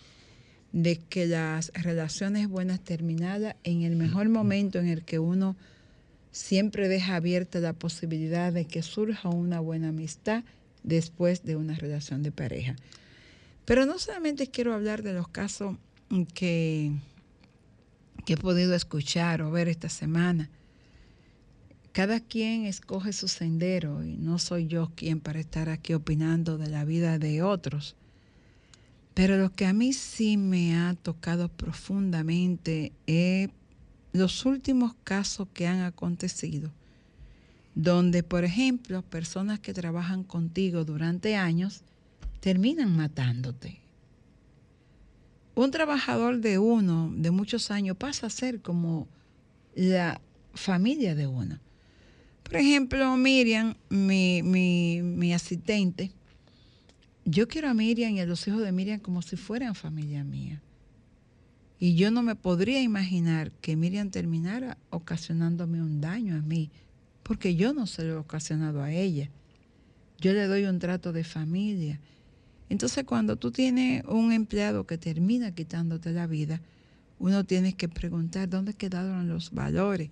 de 0.74 0.98
que 0.98 1.28
las 1.28 1.72
relaciones 1.74 2.50
buenas 2.50 2.82
terminadas 2.82 3.56
en 3.64 3.84
el 3.84 3.96
mejor 3.96 4.28
momento 4.28 4.80
en 4.80 4.88
el 4.88 5.04
que 5.04 5.20
uno 5.20 5.56
siempre 6.32 6.90
deja 6.90 7.16
abierta 7.16 7.60
la 7.60 7.74
posibilidad 7.74 8.52
de 8.52 8.66
que 8.66 8.82
surja 8.82 9.30
una 9.30 9.60
buena 9.60 9.90
amistad 9.90 10.44
después 10.82 11.46
de 11.46 11.56
una 11.56 11.76
relación 11.76 12.24
de 12.24 12.32
pareja. 12.32 12.76
Pero 13.66 13.86
no 13.86 14.00
solamente 14.00 14.48
quiero 14.48 14.74
hablar 14.74 15.04
de 15.04 15.14
los 15.14 15.28
casos 15.28 15.78
que, 16.34 16.92
que 18.26 18.34
he 18.34 18.38
podido 18.38 18.74
escuchar 18.74 19.44
o 19.44 19.52
ver 19.52 19.68
esta 19.68 19.90
semana. 19.90 20.50
Cada 21.92 22.20
quien 22.20 22.66
escoge 22.66 23.14
su 23.14 23.28
sendero 23.28 24.04
y 24.04 24.18
no 24.18 24.40
soy 24.40 24.66
yo 24.66 24.92
quien 24.96 25.20
para 25.20 25.40
estar 25.40 25.70
aquí 25.70 25.94
opinando 25.94 26.58
de 26.58 26.68
la 26.68 26.84
vida 26.84 27.20
de 27.20 27.44
otros. 27.44 27.96
Pero 29.14 29.38
lo 29.38 29.54
que 29.54 29.66
a 29.66 29.74
mí 29.74 29.94
sí 29.94 30.38
me 30.38 30.76
ha 30.76 30.96
tocado 30.96 31.48
profundamente 31.48 32.92
es 33.06 33.50
los 34.12 34.46
últimos 34.46 34.94
casos 35.04 35.48
que 35.54 35.68
han 35.68 35.82
acontecido, 35.82 36.72
donde, 37.76 38.24
por 38.24 38.44
ejemplo, 38.44 39.02
personas 39.02 39.60
que 39.60 39.74
trabajan 39.74 40.24
contigo 40.24 40.84
durante 40.84 41.36
años 41.36 41.82
terminan 42.40 42.96
matándote. 42.96 43.80
Un 45.56 45.70
trabajador 45.70 46.40
de 46.40 46.58
uno, 46.58 47.12
de 47.16 47.30
muchos 47.30 47.70
años, 47.70 47.98
pasa 47.98 48.28
a 48.28 48.32
ser 48.32 48.62
como 48.62 49.08
la 49.76 50.20
familia 50.56 51.14
de 51.14 51.28
uno. 51.28 51.60
Por 52.44 52.58
ejemplo, 52.58 53.16
Miriam, 53.18 53.76
mi, 53.90 54.42
mi, 54.44 55.02
mi 55.02 55.34
asistente, 55.34 56.12
yo 57.26 57.48
quiero 57.48 57.70
a 57.70 57.74
Miriam 57.74 58.12
y 58.12 58.20
a 58.20 58.26
los 58.26 58.48
hijos 58.48 58.62
de 58.62 58.72
Miriam 58.72 59.00
como 59.00 59.22
si 59.22 59.36
fueran 59.36 59.76
familia 59.76 60.24
mía. 60.24 60.62
Y 61.80 61.96
yo 61.96 62.12
no 62.12 62.22
me 62.22 62.36
podría 62.36 62.82
imaginar 62.82 63.52
que 63.52 63.76
Miriam 63.76 64.10
terminara 64.10 64.78
ocasionándome 64.90 65.82
un 65.82 66.02
daño 66.02 66.36
a 66.36 66.42
mí, 66.42 66.70
porque 67.24 67.56
yo 67.56 67.74
no 67.74 67.88
se 67.88 68.04
lo 68.04 68.14
he 68.14 68.18
ocasionado 68.18 68.82
a 68.82 68.92
ella. 68.92 69.30
Yo 70.20 70.34
le 70.34 70.48
doy 70.48 70.66
un 70.66 70.80
trato 70.80 71.12
de 71.12 71.24
familia. 71.24 72.00
Entonces 72.70 73.04
cuando 73.04 73.36
tú 73.36 73.52
tienes 73.52 74.04
un 74.06 74.32
empleado 74.32 74.86
que 74.86 74.98
termina 74.98 75.54
quitándote 75.54 76.12
la 76.12 76.28
vida, 76.28 76.62
uno 77.20 77.44
tiene 77.44 77.74
que 77.74 77.90
preguntar 77.90 78.50
dónde 78.50 78.74
quedaron 78.74 79.28
los 79.28 79.52
valores. 79.52 80.10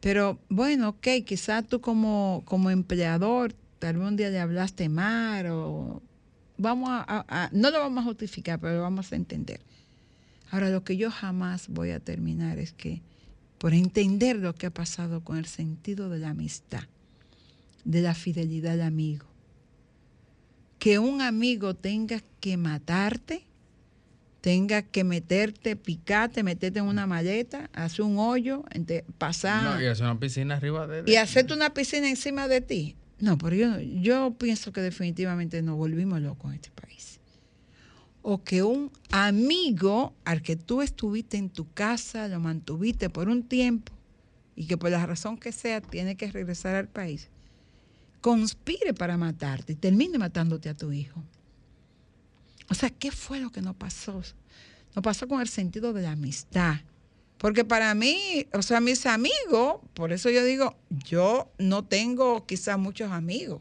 Pero 0.00 0.38
bueno, 0.48 0.90
ok, 0.90 1.06
quizás 1.24 1.66
tú 1.66 1.80
como, 1.80 2.42
como 2.44 2.70
empleador, 2.70 3.54
tal 3.84 3.98
vez 3.98 4.08
un 4.08 4.16
día 4.16 4.30
le 4.30 4.40
hablaste 4.40 4.88
mal 4.88 5.44
o 5.48 6.02
vamos 6.56 6.88
a, 6.90 7.50
no 7.52 7.70
lo 7.70 7.80
vamos 7.80 8.00
a 8.00 8.04
justificar, 8.04 8.58
pero 8.58 8.76
lo 8.76 8.80
vamos 8.80 9.12
a 9.12 9.16
entender. 9.16 9.60
Ahora, 10.50 10.70
lo 10.70 10.84
que 10.84 10.96
yo 10.96 11.10
jamás 11.10 11.68
voy 11.68 11.90
a 11.90 12.00
terminar 12.00 12.58
es 12.58 12.72
que 12.72 13.02
por 13.58 13.74
entender 13.74 14.36
lo 14.36 14.54
que 14.54 14.68
ha 14.68 14.70
pasado 14.70 15.20
con 15.20 15.36
el 15.36 15.44
sentido 15.44 16.08
de 16.08 16.18
la 16.18 16.30
amistad, 16.30 16.84
de 17.84 18.00
la 18.00 18.14
fidelidad 18.14 18.72
al 18.72 18.80
amigo, 18.80 19.26
que 20.78 20.98
un 20.98 21.20
amigo 21.20 21.74
tenga 21.74 22.22
que 22.40 22.56
matarte, 22.56 23.42
tenga 24.40 24.80
que 24.80 25.04
meterte, 25.04 25.76
picarte, 25.76 26.42
meterte 26.42 26.78
en 26.78 26.86
una 26.86 27.06
maleta, 27.06 27.68
hacer 27.74 28.00
un 28.00 28.16
hoyo, 28.16 28.64
pasar. 29.18 29.82
y 29.82 29.86
hacer 29.88 30.06
una 30.06 30.18
piscina 30.18 30.54
arriba 30.54 30.86
de, 30.86 31.04
Y 31.06 31.16
hacerte 31.16 31.52
una 31.52 31.74
piscina 31.74 32.08
encima 32.08 32.48
de 32.48 32.62
ti. 32.62 32.96
No, 33.20 33.38
pero 33.38 33.56
yo, 33.56 33.80
yo 33.80 34.34
pienso 34.38 34.72
que 34.72 34.80
definitivamente 34.80 35.62
nos 35.62 35.76
volvimos 35.76 36.20
locos 36.20 36.50
en 36.50 36.54
este 36.56 36.70
país 36.70 36.84
o 38.26 38.42
que 38.42 38.62
un 38.62 38.90
amigo 39.10 40.14
al 40.24 40.40
que 40.40 40.56
tú 40.56 40.80
estuviste 40.80 41.36
en 41.36 41.50
tu 41.50 41.70
casa, 41.74 42.26
lo 42.26 42.40
mantuviste 42.40 43.10
por 43.10 43.28
un 43.28 43.42
tiempo 43.42 43.92
y 44.56 44.66
que 44.66 44.78
por 44.78 44.90
la 44.90 45.04
razón 45.04 45.36
que 45.36 45.52
sea 45.52 45.82
tiene 45.82 46.16
que 46.16 46.32
regresar 46.32 46.74
al 46.74 46.88
país, 46.88 47.28
conspire 48.22 48.94
para 48.94 49.18
matarte 49.18 49.74
y 49.74 49.76
termine 49.76 50.16
matándote 50.16 50.70
a 50.70 50.74
tu 50.74 50.90
hijo. 50.90 51.22
O 52.70 52.74
sea, 52.74 52.88
¿qué 52.88 53.10
fue 53.10 53.40
lo 53.40 53.50
que 53.50 53.60
nos 53.60 53.76
pasó? 53.76 54.22
Nos 54.94 55.02
pasó 55.02 55.28
con 55.28 55.42
el 55.42 55.48
sentido 55.48 55.92
de 55.92 56.00
la 56.00 56.12
amistad. 56.12 56.76
Porque 57.38 57.64
para 57.64 57.94
mí, 57.94 58.46
o 58.52 58.62
sea, 58.62 58.80
mis 58.80 59.06
amigos, 59.06 59.80
por 59.92 60.12
eso 60.12 60.30
yo 60.30 60.44
digo, 60.44 60.76
yo 60.90 61.52
no 61.58 61.84
tengo 61.84 62.46
quizás 62.46 62.78
muchos 62.78 63.10
amigos, 63.10 63.60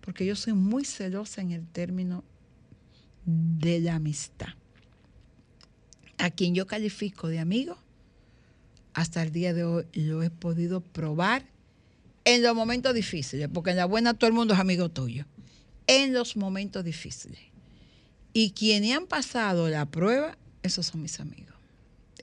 porque 0.00 0.26
yo 0.26 0.36
soy 0.36 0.52
muy 0.52 0.84
celosa 0.84 1.40
en 1.40 1.52
el 1.52 1.66
término 1.66 2.24
de 3.24 3.80
la 3.80 3.96
amistad. 3.96 4.48
A 6.18 6.30
quien 6.30 6.54
yo 6.54 6.66
califico 6.66 7.28
de 7.28 7.40
amigo, 7.40 7.78
hasta 8.94 9.22
el 9.22 9.32
día 9.32 9.54
de 9.54 9.64
hoy 9.64 9.84
lo 9.94 10.22
he 10.22 10.30
podido 10.30 10.80
probar 10.80 11.46
en 12.24 12.42
los 12.42 12.54
momentos 12.54 12.94
difíciles, 12.94 13.48
porque 13.52 13.70
en 13.70 13.76
la 13.76 13.86
buena 13.86 14.14
todo 14.14 14.28
el 14.28 14.34
mundo 14.34 14.54
es 14.54 14.60
amigo 14.60 14.88
tuyo, 14.88 15.26
en 15.86 16.12
los 16.12 16.36
momentos 16.36 16.84
difíciles. 16.84 17.40
Y 18.32 18.52
quienes 18.52 18.96
han 18.96 19.06
pasado 19.06 19.68
la 19.68 19.86
prueba, 19.86 20.38
esos 20.62 20.86
son 20.86 21.02
mis 21.02 21.20
amigos, 21.20 21.51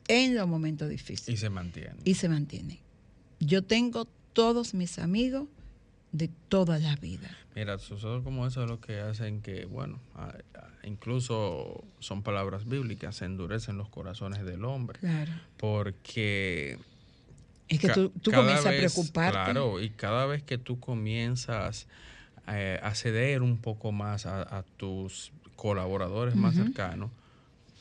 en 0.10 0.36
los 0.36 0.48
momentos 0.48 0.90
difíciles. 0.90 1.30
Y 1.30 1.38
se 1.38 1.50
mantienen. 1.50 1.98
Y 2.04 2.16
se 2.16 2.28
mantienen. 2.28 2.80
Yo 3.40 3.64
tengo 3.64 4.06
todos 4.34 4.74
mis 4.74 5.00
amigos 5.00 5.48
de 6.12 6.30
toda 6.50 6.80
la 6.80 6.96
vida. 6.98 7.30
Mira, 7.56 7.78
sucede 7.78 8.22
como 8.24 8.46
eso 8.48 8.64
es 8.64 8.70
lo 8.70 8.82
que 8.82 9.00
hacen 9.00 9.42
que, 9.42 9.66
bueno, 9.66 10.00
incluso 10.84 11.84
son 12.00 12.24
palabras 12.24 12.68
bíblicas, 12.68 13.18
se 13.18 13.26
endurecen 13.26 13.78
los 13.78 13.88
corazones 13.88 14.44
del 14.44 14.66
hombre. 14.66 15.00
Claro. 15.00 15.32
Porque... 15.58 16.80
Es 17.68 17.80
que 17.80 17.90
tú, 17.90 18.12
comienzas 18.32 18.66
a 18.66 18.70
preocuparte. 18.70 19.32
Claro, 19.32 19.80
y 19.80 19.92
cada 19.92 20.26
vez 20.26 20.42
que 20.42 20.58
tú 20.58 20.80
comienzas 20.80 21.86
eh, 22.48 22.80
a 22.82 22.96
ceder 22.96 23.44
un 23.44 23.58
poco 23.58 23.92
más 23.92 24.26
a, 24.26 24.66
tus 24.78 25.32
colaboradores 25.56 26.36
más 26.36 26.56
cercanos 26.56 27.12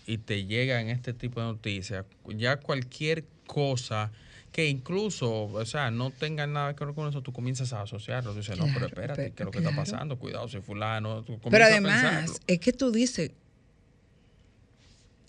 y 0.09 0.17
te 0.17 0.47
llegan 0.47 0.89
este 0.89 1.13
tipo 1.13 1.39
de 1.39 1.49
noticias, 1.49 2.07
ya 2.29 2.57
cualquier 2.57 3.27
cosa 3.47 4.11
que 4.51 4.67
incluso, 4.67 5.45
o 5.45 5.65
sea, 5.67 5.91
no 5.91 6.11
tengan 6.11 6.55
nada 6.55 6.75
que 6.75 6.83
ver 6.83 6.95
con 6.95 7.11
eso, 7.11 7.21
tú 7.21 7.35
comienzas 7.35 7.75
a 7.75 7.83
asociarlo. 7.83 8.33
Tú 8.33 8.39
dices, 8.39 8.59
no, 8.59 8.65
pero 8.73 8.87
espérate, 8.87 9.33
¿qué 9.33 9.43
es 9.43 9.45
lo 9.45 9.51
que 9.51 9.59
está 9.59 9.77
pasando? 9.77 10.19
Cuidado, 10.19 10.49
si 10.49 10.61
fulano. 10.61 11.27
pero 11.51 11.67
además, 11.67 12.41
es 12.47 12.59
que 12.59 12.73
tú 12.73 12.91
dices, 12.91 13.33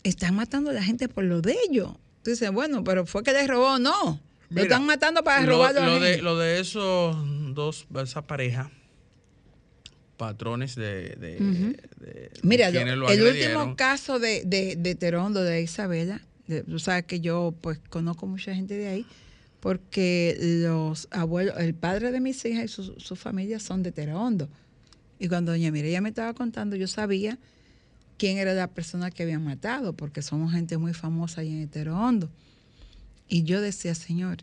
están 0.04 0.36
matando 0.36 0.70
a 0.70 0.74
la 0.74 0.82
gente 0.82 1.10
por 1.10 1.26
lo 1.26 1.42
de 1.42 1.58
ellos. 1.70 1.92
Tú 2.24 2.32
dices, 2.32 2.50
bueno, 2.50 2.82
pero 2.86 3.06
fue 3.06 3.22
que 3.22 3.34
les 3.34 3.50
robó, 3.50 3.80
no. 3.80 4.22
lo 4.50 4.62
están 4.62 4.86
matando 4.86 5.26
para 5.26 5.46
robar 5.46 5.76
lo, 5.76 6.00
de, 6.00 6.22
lo 6.22 6.38
de 6.38 6.62
esos 6.62 7.18
dos, 7.54 7.86
esa 8.02 8.22
pareja, 8.22 8.72
patrones 10.20 10.76
de. 10.76 11.40
Mira, 12.44 12.68
el 12.68 13.24
último 13.24 13.76
caso 13.76 14.20
de, 14.20 14.44
de, 14.46 14.76
de 14.76 14.94
Terondo, 14.94 15.42
de 15.42 15.64
Isabela, 15.64 16.22
tú 16.68 16.78
sabes 16.78 17.06
que 17.06 17.22
yo 17.22 17.56
pues 17.62 17.80
conozco 17.90 18.28
mucha 18.28 18.54
gente 18.54 18.76
de 18.76 18.88
ahí 18.88 19.06
porque 19.60 20.38
los 20.40 21.08
abuelos, 21.10 21.56
el 21.58 21.74
padre 21.74 22.12
de 22.12 22.20
mis 22.20 22.44
hijas 22.46 22.66
y 22.66 22.68
su, 23.00 23.16
familia 23.16 23.60
son 23.60 23.82
de 23.82 23.92
Terondo. 23.92 24.50
Y 25.20 25.28
cuando 25.28 25.52
doña 25.52 25.72
Mireya 25.72 26.02
me 26.02 26.10
estaba 26.10 26.34
contando, 26.34 26.76
yo 26.76 26.88
sabía 26.88 27.38
quién 28.18 28.38
era 28.38 28.54
la 28.54 28.68
persona 28.68 29.12
que 29.12 29.24
habían 29.24 29.44
matado, 29.44 29.94
porque 29.94 30.22
somos 30.22 30.52
gente 30.52 30.78
muy 30.78 30.94
famosa 30.94 31.42
ahí 31.42 31.62
en 31.62 31.68
Terondo. 31.70 32.30
Y 33.28 33.44
yo 33.44 33.62
decía, 33.62 33.96
Señor, 33.96 34.38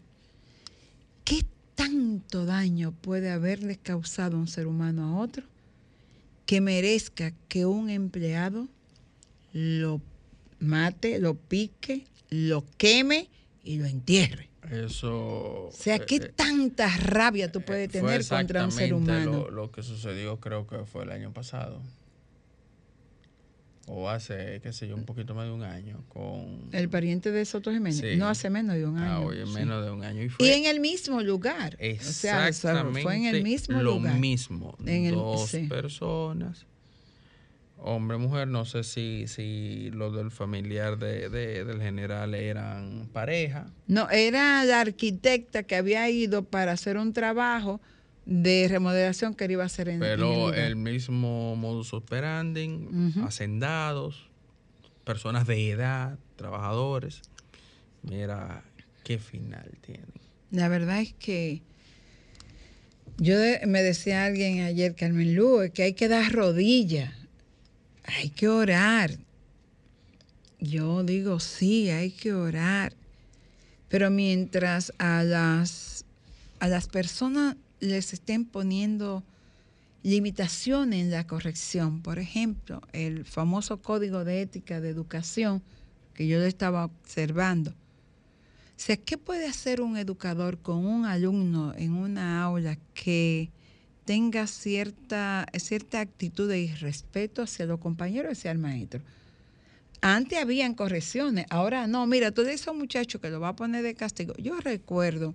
¿qué 1.25 1.45
tanto 1.75 2.45
daño 2.45 2.93
puede 2.93 3.31
haberle 3.31 3.77
causado 3.77 4.39
un 4.39 4.49
ser 4.49 4.67
humano 4.67 5.05
a 5.05 5.21
otro 5.21 5.45
que 6.47 6.61
merezca 6.61 7.33
que 7.49 7.67
un 7.67 7.91
empleado 7.91 8.69
lo 9.53 10.01
mate, 10.61 11.19
lo 11.19 11.35
pique, 11.35 12.07
lo 12.31 12.65
queme 12.79 13.29
y 13.65 13.79
lo 13.79 13.87
entierre. 13.87 14.49
Eso. 14.71 15.67
O 15.67 15.73
sea, 15.73 15.99
¿qué 15.99 16.17
eh, 16.17 16.33
tanta 16.35 16.89
rabia 16.97 17.53
tú 17.53 17.61
puedes 17.61 17.89
tener 17.91 18.27
contra 18.27 18.65
un 18.65 18.73
ser 18.73 18.95
humano? 18.95 19.33
Lo, 19.33 19.51
lo 19.51 19.71
que 19.71 19.83
sucedió, 19.83 20.41
creo 20.41 20.67
que 20.67 20.85
fue 20.85 21.05
el 21.05 21.11
año 21.11 21.33
pasado. 21.33 21.81
O 23.89 24.09
hace, 24.09 24.61
qué 24.63 24.73
sé 24.73 24.89
yo, 24.89 24.97
un 24.97 25.05
poquito 25.05 25.35
más 25.35 25.47
de 25.47 25.53
un 25.53 25.63
año 25.63 26.05
con... 26.09 26.69
El 26.73 26.89
pariente 26.89 27.31
de 27.31 27.45
Soto 27.45 27.71
Jiménez. 27.71 28.19
No 28.19 28.29
hace 28.29 28.51
menos 28.51 28.75
de 28.75 28.85
un 28.85 28.99
ah, 28.99 29.05
año. 29.05 29.13
Ah, 29.15 29.21
oye, 29.21 29.47
menos 29.47 29.85
de 29.85 29.91
un 29.93 30.03
año. 30.03 30.23
Y, 30.23 30.29
fue 30.29 30.49
y, 30.49 30.51
en 30.51 30.67
el 30.67 30.81
mismo 30.81 31.23
lugar. 31.23 31.77
Exactamente. 31.79 33.03
fue 33.03 33.17
en 33.17 33.27
el 33.27 33.43
mismo 33.45 33.81
lo 33.83 34.01
mismo. 34.01 34.77
En 34.85 35.15
dos 35.15 35.57
personas 35.69 36.67
hombre 37.79 38.17
mujer 38.17 38.49
no 38.49 38.65
sé 38.65 38.83
si 38.85 39.29
si 39.29 39.91
los 39.93 40.15
del 40.15 40.31
familiar 40.31 40.99
de, 40.99 41.29
del 41.29 41.81
general 41.81 42.35
eran 42.35 43.09
pareja 43.13 43.67
no 43.87 44.09
era 44.11 44.65
la 44.65 44.81
arquitecta 44.81 45.63
que 45.63 45.77
había 45.77 46.09
ido 46.09 46.45
para 46.45 46.73
hacer 46.73 46.97
un 46.97 47.13
trabajo 47.13 47.81
de 48.27 48.67
remodelación 48.69 49.35
que 49.35 49.51
iba 49.51 49.63
a 49.63 49.67
hacer 49.67 49.89
en 49.89 50.01
pero 50.01 50.53
el, 50.53 50.77
mismo 50.77 51.57
modus 51.57 51.95
operandi 51.95 52.89
hacendados 53.25 54.29
personas 55.05 55.47
de 55.47 55.71
edad 55.71 56.19
trabajadores 56.37 57.23
mira 58.03 58.63
qué 59.05 59.19
final 59.19 59.71
tienen 59.81 60.13
la 60.51 60.69
verdad 60.69 61.01
es 61.01 61.15
que 61.15 61.63
yo 63.19 63.37
me 63.67 63.83
decía 63.83 64.27
alguien 64.27 64.61
ayer 64.61 64.95
Carmen 64.95 65.35
Lú 65.35 65.71
que 65.73 65.85
hay 65.85 65.95
que 65.95 66.09
dar 66.09 66.33
rodillas 66.33 67.15
hay 68.07 68.31
que 68.31 68.49
orar. 68.49 69.11
Yo 70.59 71.03
digo, 71.03 71.41
sí, 71.41 71.91
hay 71.91 72.11
que 72.11 72.33
orar. 72.33 72.93
Pero 73.89 74.11
mientras 74.11 74.93
a 74.99 75.23
las, 75.23 76.05
a 76.61 76.69
las 76.69 76.89
personas 76.89 77.57
les 77.81 78.13
estén 78.13 78.45
poniendo 78.45 79.23
limitaciones 80.03 81.01
en 81.01 81.11
la 81.11 81.27
corrección, 81.27 82.01
por 82.03 82.19
ejemplo, 82.19 82.81
el 82.93 83.25
famoso 83.25 83.83
código 83.83 84.25
de 84.25 84.43
ética 84.43 84.81
de 84.81 84.91
educación 84.91 85.63
que 86.15 86.27
yo 86.27 86.43
estaba 86.43 86.85
observando. 86.85 87.71
O 87.71 88.79
sea, 88.79 88.97
¿qué 88.97 89.19
puede 89.19 89.47
hacer 89.47 89.81
un 89.81 89.97
educador 89.97 90.59
con 90.59 90.85
un 90.85 91.07
alumno 91.07 91.75
en 91.77 91.93
una 91.93 92.43
aula 92.43 92.79
que 92.95 93.51
tenga 94.07 94.47
cierta, 94.47 95.47
cierta 95.59 96.01
actitud 96.01 96.49
de 96.49 96.61
irrespeto 96.61 97.43
hacia 97.43 97.67
los 97.67 97.81
compañeros 97.81 98.31
y 98.31 98.33
hacia 98.33 98.53
el 98.53 98.59
maestro. 98.59 99.03
Antes 100.01 100.39
habían 100.39 100.75
correcciones, 100.75 101.47
ahora 101.51 101.87
no. 101.89 102.07
Mira, 102.07 102.31
todo 102.31 102.47
esos 102.49 102.75
muchachos 102.75 103.21
que 103.21 103.29
lo 103.29 103.41
va 103.41 103.49
a 103.49 103.57
poner 103.57 103.83
de 103.83 103.95
castigo. 103.95 104.35
Yo 104.39 104.59
recuerdo 104.61 105.35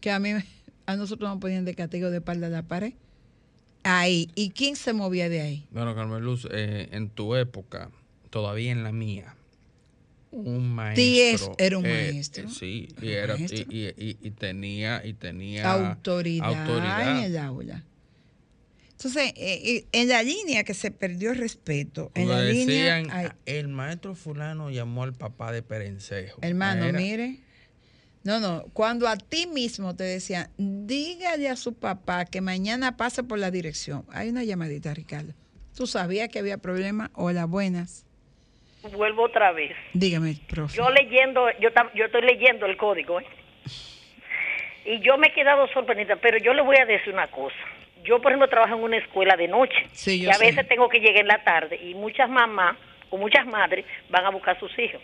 que 0.00 0.10
a 0.10 0.18
mí, 0.18 0.34
a 0.86 0.96
nosotros 0.96 1.28
nos 1.30 1.38
ponían 1.40 1.64
de 1.64 1.74
castigo 1.74 2.10
de 2.10 2.18
espalda 2.18 2.46
a 2.46 2.50
la 2.50 2.62
pared. 2.62 2.92
Ahí. 3.82 4.30
¿Y 4.34 4.50
quién 4.50 4.76
se 4.76 4.92
movía 4.92 5.28
de 5.28 5.40
ahí? 5.40 5.66
Bueno, 5.70 5.94
Carmen 5.94 6.22
Luz, 6.22 6.46
eh, 6.50 6.88
en 6.92 7.08
tu 7.10 7.34
época, 7.36 7.90
todavía 8.30 8.72
en 8.72 8.82
la 8.82 8.92
mía, 8.92 9.34
un 10.32 10.68
maestro. 10.74 11.04
Tíes 11.04 11.50
era 11.58 11.78
un 11.78 11.86
eh, 11.86 12.10
maestro. 12.12 12.48
eh, 12.48 12.52
sí, 12.52 12.88
y, 13.00 13.08
era, 13.10 13.36
y, 13.36 13.38
maestro. 13.38 13.66
y- 13.70 13.86
y- 13.96 14.18
y 14.20 14.30
tenía, 14.32 15.04
y 15.06 15.12
tenía 15.14 15.70
autoridad, 15.72 16.46
autoridad. 16.48 17.18
en 17.18 17.24
el 17.24 17.38
aula. 17.38 17.84
Entonces, 18.90 19.32
eh, 19.36 19.86
en 19.92 20.08
la 20.08 20.22
línea 20.22 20.64
que 20.64 20.72
se 20.74 20.90
perdió 20.90 21.30
el 21.32 21.38
respeto, 21.38 22.10
en 22.14 22.28
la 22.28 22.42
línea, 22.42 22.96
decían, 22.96 23.08
ay, 23.12 23.26
"Ah, 23.30 23.36
el 23.44 23.68
maestro 23.68 24.14
fulano 24.14 24.70
llamó 24.70 25.02
al 25.04 25.12
papá 25.12 25.52
de 25.52 25.62
Perencejo. 25.62 26.38
hermano, 26.42 26.86
Era- 26.86 26.98
mire, 26.98 27.40
no, 28.26 28.40
no, 28.40 28.64
cuando 28.72 29.06
a 29.06 29.16
ti 29.16 29.46
mismo 29.46 29.94
te 29.94 30.02
decían, 30.02 30.48
dígale 30.58 31.48
a 31.48 31.54
su 31.54 31.78
papá 31.78 32.24
que 32.24 32.40
mañana 32.40 32.96
pase 32.96 33.22
por 33.22 33.38
la 33.38 33.52
dirección. 33.52 34.04
Hay 34.12 34.30
una 34.30 34.42
llamadita, 34.42 34.92
Ricardo. 34.92 35.32
¿Tú 35.76 35.86
sabías 35.86 36.28
que 36.28 36.40
había 36.40 36.58
problema? 36.58 37.10
Hola, 37.14 37.44
buenas. 37.44 38.04
Vuelvo 38.92 39.24
otra 39.24 39.52
vez. 39.52 39.76
Dígame, 39.92 40.36
profe. 40.48 40.76
Yo 40.76 40.90
leyendo, 40.90 41.46
yo, 41.60 41.68
yo 41.94 42.04
estoy 42.06 42.22
leyendo 42.22 42.66
el 42.66 42.76
código, 42.76 43.20
¿eh? 43.20 43.26
Y 44.84 45.00
yo 45.00 45.18
me 45.18 45.28
he 45.28 45.32
quedado 45.32 45.68
sorprendida, 45.68 46.16
pero 46.16 46.38
yo 46.38 46.52
le 46.52 46.62
voy 46.62 46.76
a 46.78 46.84
decir 46.84 47.12
una 47.12 47.28
cosa. 47.30 47.54
Yo, 48.04 48.20
por 48.20 48.32
ejemplo, 48.32 48.48
trabajo 48.48 48.74
en 48.76 48.82
una 48.82 48.96
escuela 48.98 49.36
de 49.36 49.48
noche. 49.48 49.86
Sí, 49.92 50.20
yo 50.20 50.28
y 50.28 50.30
a 50.30 50.34
sé. 50.34 50.46
veces 50.46 50.68
tengo 50.68 50.88
que 50.88 50.98
llegar 50.98 51.20
en 51.20 51.28
la 51.28 51.44
tarde 51.44 51.76
y 51.80 51.94
muchas 51.94 52.28
mamás 52.28 52.76
o 53.10 53.16
muchas 53.16 53.46
madres 53.46 53.84
van 54.10 54.24
a 54.24 54.30
buscar 54.30 54.56
a 54.56 54.60
sus 54.60 54.76
hijos. 54.78 55.00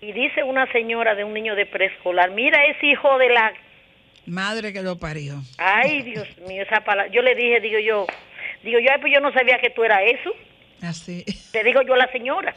Y 0.00 0.12
dice 0.12 0.42
una 0.42 0.70
señora 0.72 1.14
de 1.14 1.24
un 1.24 1.34
niño 1.34 1.54
de 1.54 1.66
preescolar, 1.66 2.30
mira 2.30 2.64
ese 2.66 2.86
hijo 2.86 3.18
de 3.18 3.28
la... 3.28 3.52
Madre 4.26 4.72
que 4.72 4.82
lo 4.82 4.98
parió. 4.98 5.34
Ay, 5.58 6.02
Dios 6.10 6.26
mío, 6.48 6.62
esa 6.62 6.80
palabra. 6.80 7.10
Yo 7.12 7.22
le 7.22 7.34
dije, 7.34 7.60
digo 7.60 7.78
yo, 7.78 8.06
digo 8.64 8.78
yo, 8.80 8.88
ay, 8.92 9.00
pues 9.00 9.12
yo 9.12 9.20
no 9.20 9.32
sabía 9.32 9.58
que 9.58 9.70
tú 9.70 9.84
eras 9.84 10.00
eso. 10.04 10.32
Así. 10.82 11.24
Le 11.54 11.64
digo 11.64 11.80
yo 11.82 11.94
a 11.94 11.98
la 11.98 12.12
señora. 12.12 12.54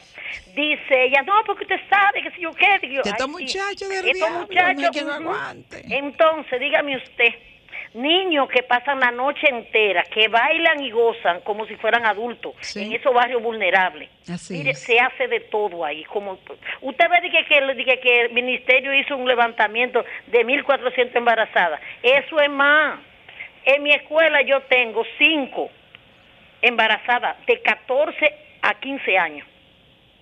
Dice 0.54 1.04
ella, 1.04 1.22
no, 1.22 1.32
porque 1.46 1.64
usted 1.64 1.80
sabe 1.88 2.22
que 2.22 2.30
si 2.32 2.42
yo 2.42 2.52
qué. 2.52 2.78
Digo, 2.86 3.02
estos 3.02 3.12
"Ay, 3.12 3.26
sí, 3.26 3.30
muchachos 3.58 3.88
del 3.88 4.08
estos 4.08 4.30
muchachos, 4.30 4.74
no 4.76 4.82
hay 4.86 4.90
quien 4.92 5.06
lo 5.06 5.12
ujú". 5.18 5.22
aguante. 5.30 5.82
Entonces, 5.88 6.60
dígame 6.60 6.96
usted, 6.98 7.34
niños 7.94 8.48
que 8.48 8.62
pasan 8.62 9.00
la 9.00 9.10
noche 9.10 9.48
entera, 9.48 10.02
que 10.04 10.28
bailan 10.28 10.82
y 10.82 10.90
gozan 10.90 11.40
como 11.40 11.66
si 11.66 11.74
fueran 11.76 12.06
adultos 12.06 12.54
Sí. 12.60 12.84
en 12.84 12.92
esos 12.92 13.12
barrios 13.12 13.42
vulnerables. 13.42 14.08
Así 14.32 14.54
Mire, 14.54 14.70
es. 14.70 14.78
se 14.82 14.98
hace 15.00 15.26
de 15.28 15.40
todo 15.40 15.84
ahí. 15.84 16.04
Como 16.04 16.38
Usted 16.82 17.04
ve 17.10 17.30
que, 17.30 17.44
que- 17.44 18.00
que 18.00 18.20
el 18.22 18.32
ministerio 18.32 18.94
hizo 18.94 19.16
un 19.16 19.26
levantamiento 19.26 20.04
de 20.28 20.44
1.400 20.44 21.16
embarazadas. 21.16 21.80
Eso 22.02 22.40
es 22.40 22.48
más. 22.50 23.00
En 23.64 23.82
mi 23.82 23.92
escuela 23.92 24.40
yo 24.42 24.60
tengo 24.62 25.04
cinco 25.18 25.70
embarazadas 26.62 27.36
de 27.46 27.60
14 27.60 28.34
a 28.62 28.74
15 28.74 29.18
años. 29.18 29.46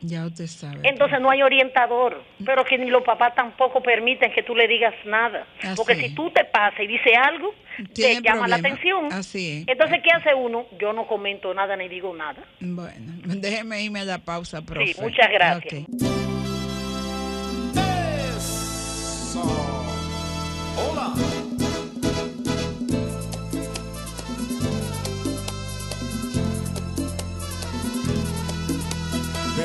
Ya 0.01 0.27
usted 0.27 0.47
sabe. 0.47 0.81
Entonces 0.85 1.21
no 1.21 1.31
hay 1.31 1.43
orientador, 1.43 2.23
pero 2.45 2.65
que 2.65 2.79
ni 2.79 2.91
los 2.91 3.03
papás 3.03 3.35
tampoco 3.35 3.83
permiten 3.83 4.33
que 4.33 4.43
tú 4.43 4.55
le 4.55 4.69
digas 4.69 4.95
nada. 5.05 5.47
Así 5.63 5.77
Porque 5.77 5.97
si 5.97 6.15
tú 6.15 6.31
te 6.31 6.45
pasas 6.45 6.81
y 6.81 6.87
dices 6.87 7.13
algo, 7.17 7.55
te 7.95 8.21
llama 8.21 8.47
la 8.49 8.57
atención. 8.57 9.13
Así 9.13 9.59
es. 9.61 9.69
Entonces, 9.69 10.01
¿qué 10.03 10.11
hace 10.11 10.35
uno? 10.35 10.67
Yo 10.79 10.93
no 10.93 11.07
comento 11.07 11.53
nada 11.55 11.77
ni 11.77 11.89
digo 11.89 12.15
nada. 12.15 12.43
Bueno, 12.61 13.13
déjeme 13.25 13.83
irme 13.83 14.01
a 14.01 14.05
la 14.05 14.19
pausa, 14.19 14.63
profe. 14.63 14.95
muchas 15.01 15.31
gracias. 15.31 15.85
Ok. 15.85 16.28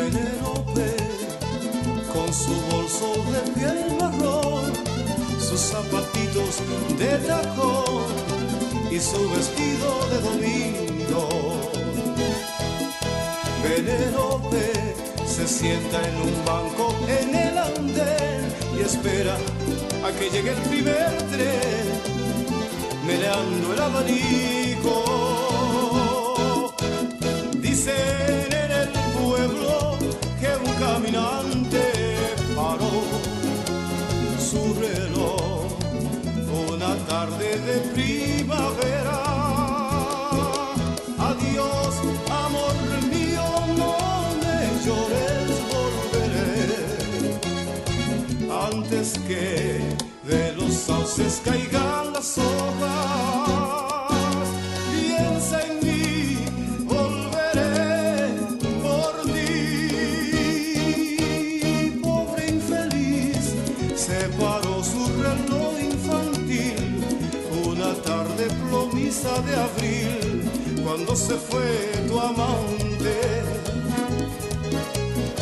Penélope, 0.04 0.98
con 2.12 2.34
su 2.34 2.54
bolso 2.70 3.14
de 3.32 3.40
piel 3.54 3.96
marrón, 3.98 4.74
sus 5.40 5.62
zapatitos 5.62 6.60
de 7.00 7.18
tacón 7.26 8.12
y 8.92 9.00
su 9.00 9.30
vestido 9.30 9.90
de 10.12 10.20
domingo. 10.28 11.30
Penélope 13.64 14.74
se 15.26 15.48
sienta 15.48 16.06
en 16.06 16.16
un 16.18 16.46
banco 16.46 16.94
en 17.08 17.36
el 17.36 17.58
andén 17.58 18.54
y 18.78 18.82
espera 18.82 19.38
a 20.06 20.12
que 20.20 20.30
llegue 20.30 20.52
el 20.52 20.62
primer 20.70 21.12
tren, 21.32 21.88
meneando 23.08 23.74
el 23.74 23.82
abanico. 23.82 25.53
De 50.24 50.54
los 50.58 50.74
sauces 50.74 51.42
caigan 51.44 52.14
las 52.14 52.38
hojas. 52.38 54.14
Piensa 54.92 55.62
en 55.68 55.80
mí, 55.86 56.46
volveré 56.86 58.30
por 58.82 59.12
ti. 59.34 59.90
Pobre 62.02 62.44
infeliz, 62.50 63.46
se 63.96 64.20
paró 64.40 64.84
su 64.84 65.02
reloj 65.22 65.74
infantil 65.80 66.84
una 67.66 67.94
tarde 67.96 68.48
plomiza 68.70 69.42
de 69.42 69.56
abril, 69.56 70.50
cuando 70.84 71.16
se 71.16 71.36
fue 71.36 71.92
tu 72.08 72.20
amante. 72.20 73.44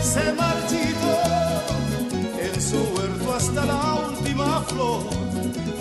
Se 0.01 0.33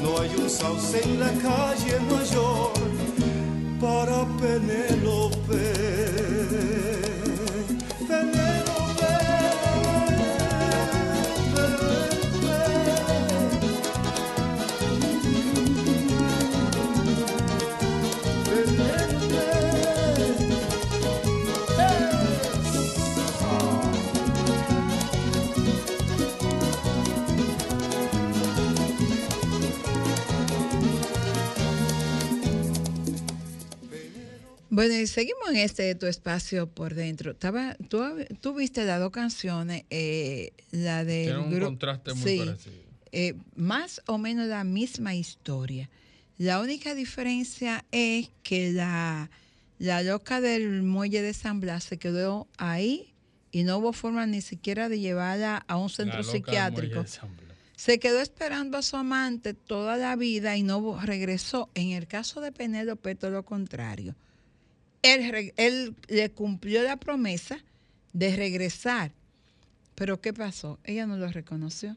No 0.02 0.18
hay 0.18 0.30
un 0.36 0.48
sauce 0.48 1.00
en 1.02 1.20
la 1.20 1.32
calle 1.32 1.98
mayor 2.10 2.72
para. 3.80 4.20
Penélope. 4.40 5.79
Bueno, 34.70 34.94
y 34.94 35.06
seguimos 35.06 35.48
en 35.50 35.56
este 35.56 35.94
tu 35.96 36.06
espacio 36.06 36.68
por 36.68 36.94
dentro. 36.94 37.32
Estaba, 37.32 37.74
tú, 37.88 38.02
tú 38.40 38.54
viste 38.54 38.84
las 38.84 39.00
dos 39.00 39.10
canciones, 39.10 39.84
eh, 39.90 40.52
la 40.70 41.04
de 41.04 41.24
Tiene 41.24 41.38
un 41.40 41.60
contraste 41.60 42.14
muy 42.14 42.38
parecido. 42.38 42.76
eh, 43.12 43.34
más 43.56 44.00
o 44.06 44.16
menos 44.18 44.46
la 44.46 44.62
misma 44.64 45.14
historia. 45.14 45.90
La 46.38 46.60
única 46.60 46.94
diferencia 46.94 47.84
es 47.90 48.30
que 48.44 48.72
la, 48.72 49.30
la 49.78 50.02
loca 50.02 50.40
del 50.40 50.82
muelle 50.82 51.20
de 51.20 51.34
San 51.34 51.60
Blas 51.60 51.84
se 51.84 51.98
quedó 51.98 52.46
ahí 52.56 53.12
y 53.52 53.64
no 53.64 53.78
hubo 53.78 53.92
forma 53.92 54.24
ni 54.26 54.40
siquiera 54.40 54.88
de 54.88 55.00
llevarla 55.00 55.64
a 55.66 55.76
un 55.76 55.90
centro 55.90 56.22
psiquiátrico. 56.22 57.04
Se 57.76 57.98
quedó 57.98 58.20
esperando 58.20 58.78
a 58.78 58.82
su 58.82 58.96
amante 58.96 59.54
toda 59.54 59.96
la 59.96 60.14
vida 60.14 60.56
y 60.56 60.62
no 60.62 61.00
regresó. 61.02 61.70
En 61.74 61.90
el 61.90 62.06
caso 62.06 62.40
de 62.40 62.52
Penélope, 62.52 63.16
todo 63.16 63.30
lo 63.32 63.44
contrario. 63.44 64.14
Él, 65.02 65.52
él 65.56 65.94
le 66.08 66.30
cumplió 66.30 66.82
la 66.82 66.96
promesa 66.96 67.58
de 68.12 68.36
regresar. 68.36 69.12
Pero 69.94 70.20
¿qué 70.20 70.32
pasó? 70.32 70.78
Ella 70.84 71.06
no 71.06 71.16
lo 71.16 71.28
reconoció. 71.28 71.96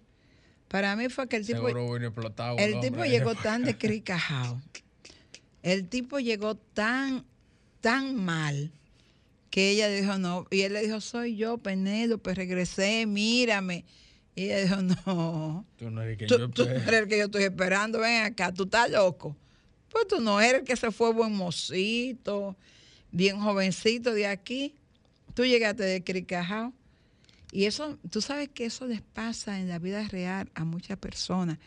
Para 0.68 0.96
mí 0.96 1.08
fue 1.10 1.28
que 1.28 1.36
el 1.36 1.46
tipo, 1.46 1.68
explotado. 1.70 2.58
el 2.58 2.74
hombre. 2.74 2.90
tipo 2.90 3.06
llegó 3.06 3.36
tan 3.36 3.64
decricajado. 3.64 4.62
El 5.62 5.88
tipo 5.88 6.20
llegó 6.20 6.56
tan, 6.56 7.24
tan 7.80 8.16
mal 8.16 8.70
que 9.50 9.70
ella 9.70 9.88
dijo 9.88 10.18
no. 10.18 10.46
Y 10.50 10.62
él 10.62 10.74
le 10.74 10.82
dijo, 10.82 11.00
soy 11.00 11.38
yo, 11.38 11.58
Penélope, 11.58 12.34
regresé, 12.34 13.06
mírame. 13.06 13.86
Y 14.36 14.46
ella 14.46 14.62
dijo, 14.62 14.82
no. 14.82 15.66
Tú 15.78 15.90
no 15.90 16.02
eres 16.02 16.18
que 16.18 16.26
Tú, 16.26 16.38
yo 16.38 16.50
tú 16.50 16.64
eres 16.64 16.86
el 16.88 17.08
que 17.08 17.18
yo 17.20 17.26
estoy 17.26 17.44
esperando, 17.44 18.00
ven 18.00 18.24
acá, 18.24 18.52
tú 18.52 18.64
estás 18.64 18.90
loco. 18.90 19.38
Pues 19.90 20.08
tú 20.08 20.20
no 20.20 20.42
eres 20.42 20.62
el 20.62 20.68
que 20.68 20.76
se 20.76 20.92
fue 20.92 21.14
buen 21.14 21.34
mocito, 21.34 22.58
bien 23.14 23.40
jovencito 23.40 24.14
de 24.14 24.28
aquí. 24.28 24.76
Tú 25.34 25.46
llegaste 25.46 25.84
de 25.84 26.04
Cricajao. 26.04 26.74
Y 27.54 27.66
eso, 27.66 27.98
tú 28.10 28.20
sabes 28.20 28.50
que 28.50 28.66
eso 28.66 28.88
les 28.88 29.02
pasa 29.02 29.60
en 29.60 29.70
la 29.70 29.80
vida 29.80 30.06
real 30.10 30.50
a 30.56 30.66
muchas 30.66 30.98
personas. 30.98 31.58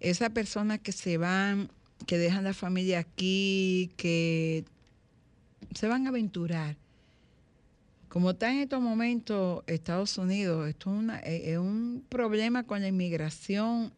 Esas 0.00 0.30
personas 0.30 0.80
que 0.80 0.92
se 0.92 1.16
van, 1.16 1.70
que 2.06 2.18
dejan 2.18 2.44
la 2.44 2.52
familia 2.52 2.98
aquí, 2.98 3.90
que 3.96 4.64
se 5.74 5.86
van 5.88 6.06
a 6.06 6.10
aventurar. 6.10 6.76
Como 8.08 8.30
está 8.30 8.50
en 8.50 8.58
estos 8.58 8.80
momentos 8.80 9.62
Estados 9.66 10.16
Unidos, 10.18 10.68
esto 10.68 10.90
es, 10.92 10.98
una- 10.98 11.18
es- 11.20 11.48
es 11.48 11.58
un 11.58 12.04
problema 12.08 12.64
con 12.64 12.80
la 12.80 12.88
inmigración 12.88 13.92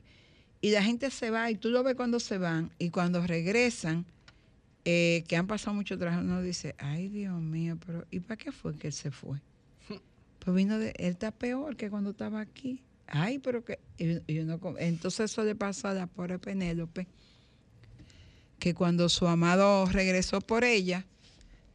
y 0.61 0.71
la 0.71 0.83
gente 0.83 1.11
se 1.11 1.31
va 1.31 1.51
y 1.51 1.55
tú 1.55 1.71
lo 1.71 1.83
ves 1.83 1.95
cuando 1.95 2.19
se 2.21 2.37
van 2.37 2.71
y 2.79 2.91
cuando 2.91 3.27
regresan, 3.27 4.05
eh, 4.85 5.25
que 5.29 5.37
han 5.37 5.47
pasado 5.47 5.75
mucho 5.75 5.99
trabajo, 5.99 6.21
uno 6.23 6.41
dice, 6.43 6.75
ay 6.79 7.09
Dios 7.09 7.41
mío, 7.41 7.77
pero 7.85 8.05
¿y 8.11 8.21
para 8.21 8.37
qué 8.37 8.51
fue 8.53 8.77
que 8.77 8.89
él 8.89 8.93
se 8.93 9.11
fue? 9.11 9.39
Pues 10.45 10.57
vino 10.57 10.79
de, 10.79 10.89
él 10.97 11.11
está 11.11 11.33
peor 11.33 11.77
que 11.77 11.91
cuando 11.91 12.11
estaba 12.11 12.41
aquí. 12.41 12.83
Ay, 13.07 13.39
pero 13.41 13.63
que, 13.63 13.79
y- 13.99 14.21
y 14.33 14.39
uno 14.39 14.59
entonces 14.79 15.31
eso 15.31 15.45
le 15.45 15.55
pasó 15.55 15.89
a 15.89 15.95
la 15.95 16.07
pobre 16.07 16.39
Penélope, 16.39 17.07
que 18.59 18.75
cuando 18.75 19.09
su 19.09 19.27
amado 19.27 19.87
regresó 19.87 20.41
por 20.41 20.65
ella, 20.65 21.05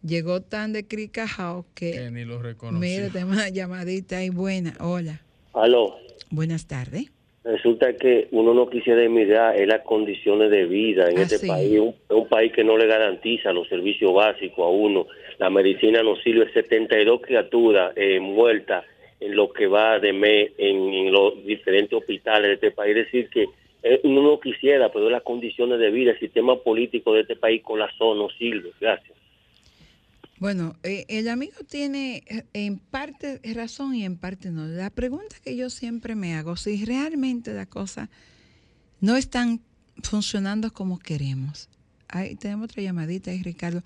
llegó 0.03 0.41
tan 0.41 0.71
de 0.73 0.87
cricajao 0.87 1.65
Que 1.73 1.91
que, 1.91 2.11
ni 2.11 2.25
lo 2.25 2.41
reconoció. 2.41 2.79
mira, 2.79 3.09
tenemos 3.11 3.35
una 3.35 3.49
llamadita 3.49 4.17
ahí 4.17 4.29
buena. 4.29 4.73
Hola, 4.79 5.21
Aló. 5.53 5.95
buenas 6.29 6.65
tardes. 6.67 7.11
Resulta 7.43 7.95
que 7.97 8.27
uno 8.31 8.53
no 8.55 8.69
quisiera 8.69 9.03
emigrar 9.03 9.59
en 9.59 9.69
las 9.69 9.81
condiciones 9.83 10.49
de 10.49 10.65
vida 10.65 11.09
en 11.11 11.19
Ah, 11.19 11.21
este 11.23 11.37
sí. 11.39 11.47
país, 11.47 11.79
un, 11.79 11.93
un 12.25 12.29
país 12.29 12.51
que 12.51 12.63
no 12.63 12.77
le 12.77 12.87
garantiza 12.87 13.53
los 13.53 13.67
servicios 13.67 14.13
básicos 14.13 14.65
a 14.65 14.69
uno. 14.69 15.07
La 15.37 15.49
medicina 15.49 16.01
no 16.03 16.15
sirve, 16.17 16.51
72 16.51 17.21
criaturas 17.21 17.93
eh, 17.95 18.19
muertas 18.19 18.83
en 19.19 19.35
lo 19.35 19.51
que 19.51 19.67
va 19.67 19.99
de 19.99 20.13
mes 20.13 20.51
en, 20.57 21.11
los 21.11 21.43
diferentes 21.45 21.93
hospitales 21.93 22.47
de 22.47 22.53
este 22.55 22.71
país. 22.71 22.95
Es 22.95 23.05
decir, 23.05 23.29
que 23.29 23.45
eh, 23.83 24.01
uno 24.03 24.21
no 24.21 24.39
quisiera, 24.39 24.91
pero 24.91 25.09
las 25.09 25.23
condiciones 25.23 25.79
de 25.79 25.91
vida, 25.91 26.11
el 26.11 26.19
sistema 26.19 26.57
político 26.57 27.13
de 27.13 27.21
este 27.21 27.35
país 27.35 27.61
colapsó, 27.63 28.15
no 28.15 28.29
sirve. 28.29 28.71
Gracias. 28.79 29.15
Bueno, 30.37 30.75
eh, 30.83 31.05
el 31.07 31.29
amigo 31.29 31.55
tiene 31.69 32.23
eh, 32.27 32.43
en 32.53 32.77
parte 32.77 33.39
razón 33.53 33.95
y 33.95 34.03
en 34.03 34.17
parte 34.17 34.51
no. 34.51 34.65
La 34.67 34.89
pregunta 34.89 35.37
que 35.43 35.55
yo 35.55 35.69
siempre 35.69 36.15
me 36.15 36.35
hago, 36.35 36.57
si 36.57 36.83
realmente 36.83 37.53
las 37.53 37.67
cosas 37.67 38.09
no 38.99 39.15
están 39.15 39.61
funcionando 40.03 40.73
como 40.73 40.99
queremos. 40.99 41.69
Ahí 42.09 42.35
tenemos 42.35 42.65
otra 42.69 42.81
llamadita 42.83 43.31
ahí, 43.31 43.41
Ricardo. 43.43 43.81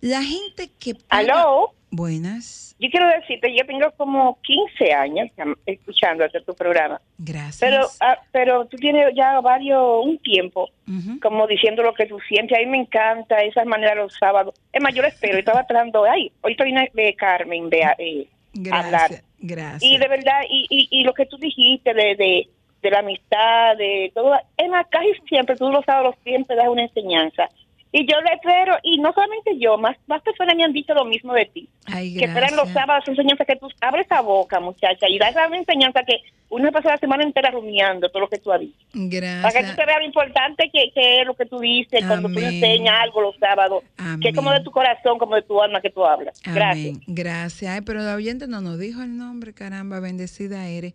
La 0.00 0.22
gente 0.22 0.68
que... 0.78 0.94
paga- 0.94 1.32
Aló, 1.32 1.72
Buenas, 1.94 2.74
yo 2.80 2.88
quiero 2.90 3.06
decirte, 3.06 3.54
yo 3.54 3.66
tengo 3.66 3.90
como 3.98 4.38
15 4.40 4.92
años 4.94 5.28
escuchando 5.66 6.24
este 6.24 6.40
tu 6.40 6.54
programa, 6.54 6.98
gracias. 7.18 7.58
pero 7.60 7.86
ah, 8.00 8.16
pero 8.32 8.64
tú 8.64 8.78
tienes 8.78 9.14
ya 9.14 9.38
varios, 9.40 10.02
un 10.02 10.16
tiempo, 10.18 10.70
Ujú. 10.88 11.20
como 11.20 11.46
diciendo 11.46 11.82
lo 11.82 11.92
que 11.92 12.06
tú 12.06 12.18
sientes, 12.26 12.56
a 12.56 12.60
mí 12.62 12.66
me 12.66 12.78
encanta 12.78 13.42
esa 13.44 13.66
manera 13.66 13.94
los 13.94 14.14
sábados. 14.14 14.54
Es 14.72 14.82
más, 14.82 14.94
yo 14.94 15.02
lo 15.02 15.08
espero, 15.08 15.36
estaba 15.38 15.66
tratando, 15.66 16.04
ay, 16.04 16.32
ahorita 16.42 16.64
viene 16.64 16.90
de 16.94 17.14
Carmen, 17.14 17.68
de, 17.68 17.80
eh, 17.98 18.26
hablar. 18.72 18.90
Gracias, 19.10 19.24
gracias. 19.38 19.82
Y 19.82 19.98
de 19.98 20.08
verdad, 20.08 20.40
y, 20.48 20.66
y, 20.70 20.88
y 21.00 21.04
lo 21.04 21.12
que 21.12 21.26
tú 21.26 21.36
dijiste 21.36 21.92
de, 21.92 22.16
de, 22.16 22.48
de 22.82 22.90
la 22.90 22.98
amistad, 22.98 23.76
de 23.76 24.10
todo, 24.14 24.34
en 24.56 24.70
la 24.72 24.84
casi 24.84 25.08
siempre, 25.28 25.56
tú 25.56 25.70
los 25.70 25.84
sábados 25.84 26.16
siempre 26.24 26.56
das 26.56 26.68
una 26.68 26.82
enseñanza. 26.82 27.48
Y 27.94 28.06
yo 28.10 28.18
le 28.22 28.32
espero, 28.32 28.74
y 28.82 28.98
no 28.98 29.12
solamente 29.12 29.58
yo, 29.58 29.76
más, 29.76 29.98
más 30.06 30.22
personas 30.22 30.56
me 30.56 30.64
han 30.64 30.72
dicho 30.72 30.94
lo 30.94 31.04
mismo 31.04 31.34
de 31.34 31.44
ti. 31.44 31.68
Ay, 31.84 32.16
que 32.16 32.24
esperan 32.24 32.56
los 32.56 32.64
gracias. 32.64 32.74
sábados 32.74 33.08
enseñanza 33.08 33.44
que 33.44 33.56
tú 33.56 33.68
abres 33.82 34.06
esa 34.06 34.22
boca, 34.22 34.60
muchacha, 34.60 35.06
y 35.10 35.18
das 35.18 35.30
esa 35.32 35.44
enseñanza 35.44 36.02
que 36.02 36.22
uno 36.48 36.72
pasa 36.72 36.88
la 36.88 36.96
semana 36.96 37.22
entera 37.22 37.50
rumiando 37.50 38.08
todo 38.08 38.20
lo 38.20 38.28
que 38.28 38.38
tú 38.38 38.50
has 38.50 38.60
dicho. 38.60 38.78
Para 38.92 39.02
que 39.02 39.10
tú 39.10 39.10
Gracias. 39.18 39.76
te 39.76 39.86
veas 39.86 39.98
lo 39.98 40.04
importante 40.06 40.70
que, 40.72 40.90
que 40.92 41.20
es 41.20 41.26
lo 41.26 41.34
que 41.34 41.44
tú 41.44 41.58
dices 41.58 42.02
cuando 42.06 42.30
tú 42.30 42.38
enseñas 42.38 42.94
algo 43.00 43.20
los 43.20 43.36
sábados, 43.36 43.84
que 44.22 44.30
es 44.30 44.34
como 44.34 44.52
de 44.52 44.60
tu 44.60 44.70
corazón, 44.70 45.18
como 45.18 45.34
de 45.34 45.42
tu 45.42 45.60
alma 45.60 45.82
que 45.82 45.90
tú 45.90 46.04
hablas. 46.04 46.40
Gracias. 46.42 46.98
Gracias. 47.06 47.74
Ay, 47.74 47.80
pero 47.82 48.00
la 48.00 48.14
oyente 48.14 48.48
no 48.48 48.62
nos 48.62 48.78
dijo 48.78 49.02
el 49.02 49.18
nombre, 49.18 49.52
caramba, 49.52 50.00
bendecida 50.00 50.66
eres. 50.68 50.94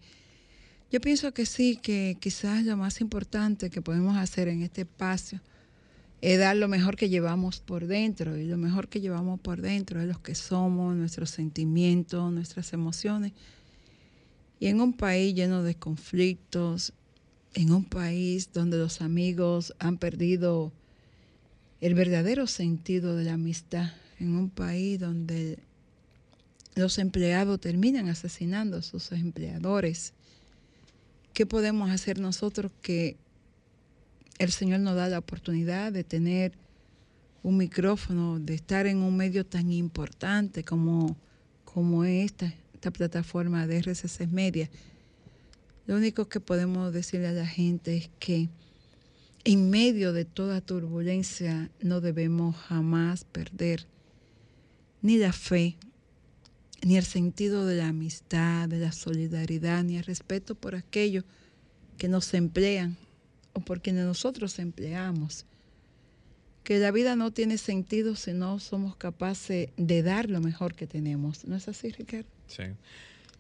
Yo 0.89 1.01
pienso 1.01 1.33
que 1.33 1.45
sí, 1.45 1.75
que 1.75 2.17
quizás 2.19 2.63
lo 2.63 2.77
más 2.77 3.01
importante 3.01 3.69
que 3.69 3.81
podemos 3.81 4.15
hacer 4.15 4.47
en 4.47 4.61
este 4.61 4.81
espacio 4.81 5.41
es 6.21 6.39
dar 6.39 6.55
lo 6.55 6.67
mejor 6.67 6.95
que 6.95 7.09
llevamos 7.09 7.59
por 7.59 7.87
dentro. 7.87 8.37
Y 8.37 8.45
lo 8.45 8.57
mejor 8.57 8.87
que 8.87 9.01
llevamos 9.01 9.39
por 9.39 9.61
dentro 9.61 9.99
es 9.99 10.07
lo 10.07 10.21
que 10.23 10.33
somos, 10.33 10.95
nuestros 10.95 11.29
sentimientos, 11.29 12.31
nuestras 12.31 12.71
emociones. 12.71 13.33
Y 14.59 14.67
en 14.67 14.79
un 14.79 14.93
país 14.93 15.35
lleno 15.35 15.61
de 15.61 15.75
conflictos, 15.75 16.93
en 17.53 17.71
un 17.71 17.83
país 17.83 18.51
donde 18.53 18.77
los 18.77 19.01
amigos 19.01 19.73
han 19.79 19.97
perdido 19.97 20.71
el 21.81 21.93
verdadero 21.93 22.47
sentido 22.47 23.15
de 23.15 23.25
la 23.25 23.33
amistad, 23.33 23.91
en 24.19 24.35
un 24.35 24.49
país 24.49 24.99
donde 24.99 25.59
los 26.75 26.97
empleados 26.97 27.59
terminan 27.59 28.07
asesinando 28.07 28.77
a 28.77 28.81
sus 28.81 29.11
empleadores. 29.11 30.13
¿Qué 31.37 31.45
podemos 31.45 31.91
hacer 31.91 32.17
nosotros 32.17 32.71
que 32.81 33.15
el 34.39 34.51
Señor 34.51 34.79
nos 34.79 34.95
da 34.95 35.07
la 35.07 35.19
oportunidad 35.19 35.93
de 35.93 36.03
tener 36.03 36.53
un 37.43 37.57
micrófono, 37.57 38.39
de 38.39 38.55
estar 38.55 38.87
en 38.87 39.03
un 39.03 39.15
medio 39.15 39.45
tan 39.45 39.71
importante 39.71 40.63
como, 40.63 41.15
como 41.63 42.05
esta, 42.05 42.51
esta 42.73 42.89
plataforma 42.89 43.67
de 43.67 43.77
RCC 43.77 44.25
Media? 44.31 44.67
Lo 45.85 45.97
único 45.97 46.27
que 46.27 46.39
podemos 46.39 46.91
decirle 46.91 47.27
a 47.27 47.33
la 47.33 47.45
gente 47.45 47.97
es 47.97 48.09
que 48.17 48.49
en 49.43 49.69
medio 49.69 50.13
de 50.13 50.25
toda 50.25 50.59
turbulencia 50.59 51.69
no 51.79 52.01
debemos 52.01 52.55
jamás 52.55 53.25
perder 53.25 53.85
ni 55.03 55.17
la 55.19 55.33
fe, 55.33 55.77
ni 56.83 56.97
el 56.97 57.03
sentido 57.03 57.65
de 57.65 57.77
la 57.77 57.87
amistad, 57.87 58.69
de 58.69 58.79
la 58.79 58.91
solidaridad, 58.91 59.83
ni 59.83 59.97
el 59.97 60.03
respeto 60.03 60.55
por 60.55 60.75
aquellos 60.75 61.23
que 61.97 62.07
nos 62.07 62.33
emplean 62.33 62.97
o 63.53 63.59
por 63.59 63.81
quienes 63.81 64.05
nosotros 64.05 64.59
empleamos. 64.59 65.45
Que 66.63 66.79
la 66.79 66.91
vida 66.91 67.15
no 67.15 67.31
tiene 67.31 67.57
sentido 67.57 68.15
si 68.15 68.33
no 68.33 68.59
somos 68.59 68.95
capaces 68.95 69.69
de 69.77 70.03
dar 70.03 70.29
lo 70.29 70.41
mejor 70.41 70.75
que 70.75 70.85
tenemos. 70.85 71.45
¿No 71.45 71.55
es 71.55 71.67
así, 71.67 71.89
Ricardo? 71.91 72.27
Sí. 72.47 72.63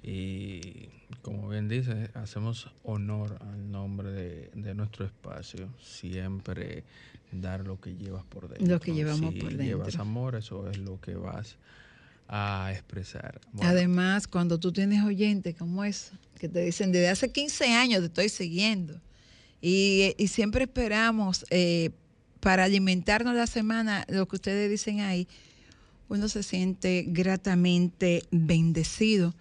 Y 0.01 0.89
como 1.21 1.49
bien 1.49 1.67
dice, 1.67 2.09
hacemos 2.13 2.71
honor 2.83 3.37
al 3.41 3.69
nombre 3.69 4.11
de, 4.11 4.49
de 4.55 4.73
nuestro 4.73 5.05
espacio. 5.05 5.67
Siempre 5.81 6.83
dar 7.31 7.65
lo 7.65 7.79
que 7.79 7.95
llevas 7.95 8.23
por 8.25 8.47
dentro. 8.47 8.67
Lo 8.67 8.79
que 8.79 8.93
llevamos 8.93 9.33
si 9.33 9.39
por 9.41 9.51
llevas 9.51 9.87
dentro. 9.87 10.01
amor, 10.01 10.35
eso 10.35 10.69
es 10.69 10.77
lo 10.77 10.99
que 11.01 11.15
vas 11.15 11.53
a 11.53 11.86
expresar. 12.73 13.39
Bueno, 13.51 13.69
Además, 13.69 14.27
cuando 14.27 14.59
tú 14.59 14.71
tienes 14.71 15.03
oyentes 15.03 15.55
como 15.55 15.83
eso, 15.83 16.11
que 16.37 16.49
te 16.49 16.61
dicen, 16.61 16.91
desde 16.91 17.09
hace 17.09 17.31
15 17.31 17.73
años 17.73 17.99
te 18.01 18.07
estoy 18.07 18.29
siguiendo, 18.29 18.99
y, 19.61 20.13
y 20.17 20.27
siempre 20.27 20.65
esperamos 20.65 21.45
eh, 21.49 21.91
para 22.39 22.65
alimentarnos 22.65 23.33
la 23.35 23.47
semana, 23.47 24.05
lo 24.09 24.27
que 24.27 24.35
ustedes 24.35 24.69
dicen 24.69 24.99
ahí, 24.99 25.27
uno 26.09 26.29
se 26.29 26.43
siente 26.43 27.05
gratamente 27.07 28.23
bendecido 28.31 29.33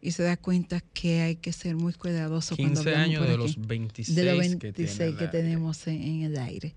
y 0.00 0.12
se 0.12 0.22
da 0.22 0.36
cuenta 0.36 0.80
que 0.80 1.20
hay 1.22 1.36
que 1.36 1.52
ser 1.52 1.74
muy 1.74 1.92
cuidadoso 1.92 2.56
cuando 2.56 2.80
15 2.80 2.88
hablamos 2.90 3.06
años 3.06 3.18
por 3.20 3.28
de 3.28 3.34
aquí, 3.34 3.42
los 3.42 3.66
26, 3.66 4.14
de 4.16 4.24
los 4.24 4.34
que 4.34 4.72
26 4.72 4.74
tiene 4.74 4.96
que, 4.96 5.04
el 5.04 5.18
aire. 5.18 5.28
tenemos 5.28 5.86
en, 5.86 6.02
en 6.02 6.22
el 6.22 6.38
aire. 6.38 6.74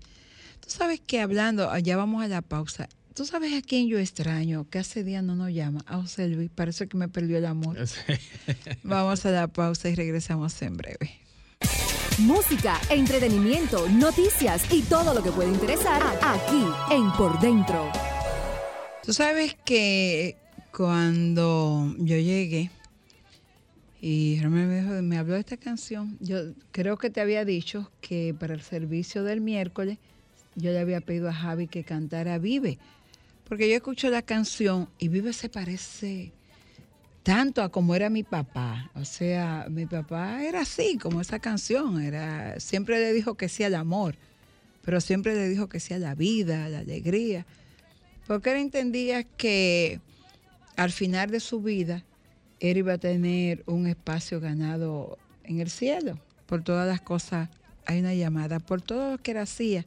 Tú 0.60 0.68
sabes 0.68 1.00
que 1.00 1.20
hablando, 1.20 1.70
allá 1.70 1.96
vamos 1.96 2.24
a 2.24 2.28
la 2.28 2.42
pausa. 2.42 2.88
Tú 3.20 3.26
sabes 3.26 3.52
a 3.52 3.60
quién 3.60 3.86
yo 3.86 3.98
extraño, 3.98 4.66
que 4.70 4.78
hace 4.78 5.04
días 5.04 5.22
no 5.22 5.36
nos 5.36 5.50
llama, 5.50 5.84
a 5.86 5.98
José 5.98 6.26
Luis, 6.26 6.48
parece 6.48 6.88
que 6.88 6.96
me 6.96 7.06
perdió 7.06 7.36
el 7.36 7.44
amor. 7.44 7.76
Sí. 7.86 8.14
Vamos 8.82 9.26
a 9.26 9.30
la 9.30 9.46
pausa 9.46 9.90
y 9.90 9.94
regresamos 9.94 10.62
en 10.62 10.78
breve. 10.78 11.10
Música, 12.20 12.80
entretenimiento, 12.88 13.86
noticias 13.90 14.72
y 14.72 14.80
todo 14.80 15.12
lo 15.12 15.22
que 15.22 15.30
puede 15.32 15.50
interesar 15.50 16.02
aquí 16.22 16.64
en 16.90 17.12
Por 17.12 17.38
Dentro. 17.40 17.92
Tú 19.04 19.12
sabes 19.12 19.54
que 19.66 20.38
cuando 20.74 21.94
yo 21.98 22.16
llegué 22.16 22.70
y 24.00 24.40
Romero 24.40 24.66
me, 24.66 24.80
dijo, 24.80 25.02
me 25.02 25.18
habló 25.18 25.34
de 25.34 25.40
esta 25.40 25.58
canción, 25.58 26.16
yo 26.20 26.54
creo 26.72 26.96
que 26.96 27.10
te 27.10 27.20
había 27.20 27.44
dicho 27.44 27.92
que 28.00 28.34
para 28.40 28.54
el 28.54 28.62
servicio 28.62 29.24
del 29.24 29.42
miércoles 29.42 29.98
yo 30.54 30.70
le 30.72 30.78
había 30.78 31.02
pedido 31.02 31.28
a 31.28 31.34
Javi 31.34 31.66
que 31.66 31.84
cantara 31.84 32.38
Vive, 32.38 32.78
porque 33.50 33.68
yo 33.68 33.74
escucho 33.74 34.08
la 34.10 34.22
canción 34.22 34.88
y 34.96 35.08
Vive 35.08 35.32
se 35.32 35.48
parece 35.48 36.32
tanto 37.24 37.64
a 37.64 37.68
como 37.68 37.96
era 37.96 38.08
mi 38.08 38.22
papá. 38.22 38.92
O 38.94 39.04
sea, 39.04 39.66
mi 39.68 39.86
papá 39.86 40.44
era 40.44 40.60
así, 40.60 40.96
como 40.98 41.20
esa 41.20 41.40
canción, 41.40 42.00
era 42.00 42.60
siempre 42.60 43.00
le 43.00 43.12
dijo 43.12 43.34
que 43.34 43.48
sí 43.48 43.64
al 43.64 43.74
amor. 43.74 44.14
pero 44.82 45.00
siempre 45.00 45.34
le 45.34 45.48
dijo 45.48 45.68
que 45.68 45.80
sea 45.80 45.98
la 45.98 46.14
vida, 46.14 46.68
la 46.68 46.78
alegría, 46.78 47.44
porque 48.28 48.52
él 48.52 48.58
entendía 48.58 49.24
que 49.24 50.00
al 50.76 50.92
final 50.92 51.32
de 51.32 51.40
su 51.40 51.60
vida 51.60 52.04
él 52.60 52.76
iba 52.76 52.92
a 52.92 52.98
tener 52.98 53.64
un 53.66 53.88
espacio 53.88 54.38
ganado 54.38 55.18
en 55.42 55.58
el 55.58 55.70
cielo, 55.70 56.20
por 56.46 56.62
todas 56.62 56.86
las 56.86 57.00
cosas, 57.00 57.48
hay 57.84 57.98
una 57.98 58.14
llamada, 58.14 58.60
por 58.60 58.80
todo 58.80 59.10
lo 59.10 59.18
que 59.18 59.32
él 59.32 59.38
hacía. 59.38 59.84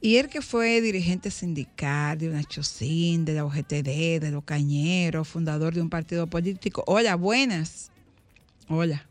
Y 0.00 0.16
él 0.18 0.28
que 0.28 0.42
fue 0.42 0.80
dirigente 0.80 1.30
sindical 1.30 2.18
de 2.18 2.28
una 2.28 2.44
chocín, 2.44 3.24
de 3.24 3.34
la 3.34 3.44
OGTD, 3.44 4.20
de 4.20 4.30
los 4.30 4.44
cañeros, 4.44 5.26
fundador 5.26 5.74
de 5.74 5.80
un 5.82 5.90
partido 5.90 6.26
político. 6.26 6.84
Hola, 6.86 7.16
buenas. 7.16 7.90
Hola. 8.68 9.04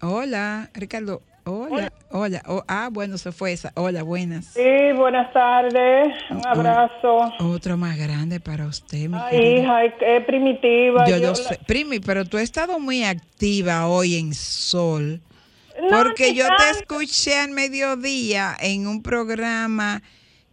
Hola, 0.00 0.70
Ricardo. 0.74 1.22
Hola, 1.44 1.90
hola. 2.10 2.42
Oh, 2.46 2.62
ah, 2.68 2.90
bueno, 2.92 3.16
se 3.16 3.32
fue 3.32 3.52
esa. 3.52 3.72
Hola, 3.74 4.02
buenas. 4.02 4.44
Sí, 4.46 4.92
buenas 4.94 5.32
tardes. 5.32 6.08
Un 6.30 6.46
abrazo. 6.46 7.32
Otro 7.40 7.78
más 7.78 7.96
grande 7.96 8.38
para 8.38 8.66
usted, 8.66 9.08
mi 9.08 9.16
Ay, 9.18 9.60
hija, 9.62 9.80
qué 9.98 10.20
primitiva. 10.26 11.06
Yo 11.08 11.16
Yo 11.16 11.22
lo 11.22 11.28
la- 11.30 11.34
sé. 11.36 11.58
Primi, 11.66 12.00
pero 12.00 12.26
tú 12.26 12.36
has 12.36 12.42
estado 12.42 12.78
muy 12.78 13.02
activa 13.02 13.88
hoy 13.88 14.16
en 14.16 14.34
Sol. 14.34 15.22
No, 15.80 15.88
Porque 15.88 16.34
yo 16.34 16.44
te 16.58 16.78
escuché 16.78 17.38
al 17.38 17.50
mediodía 17.52 18.54
en 18.60 18.86
un 18.86 19.02
programa 19.02 20.02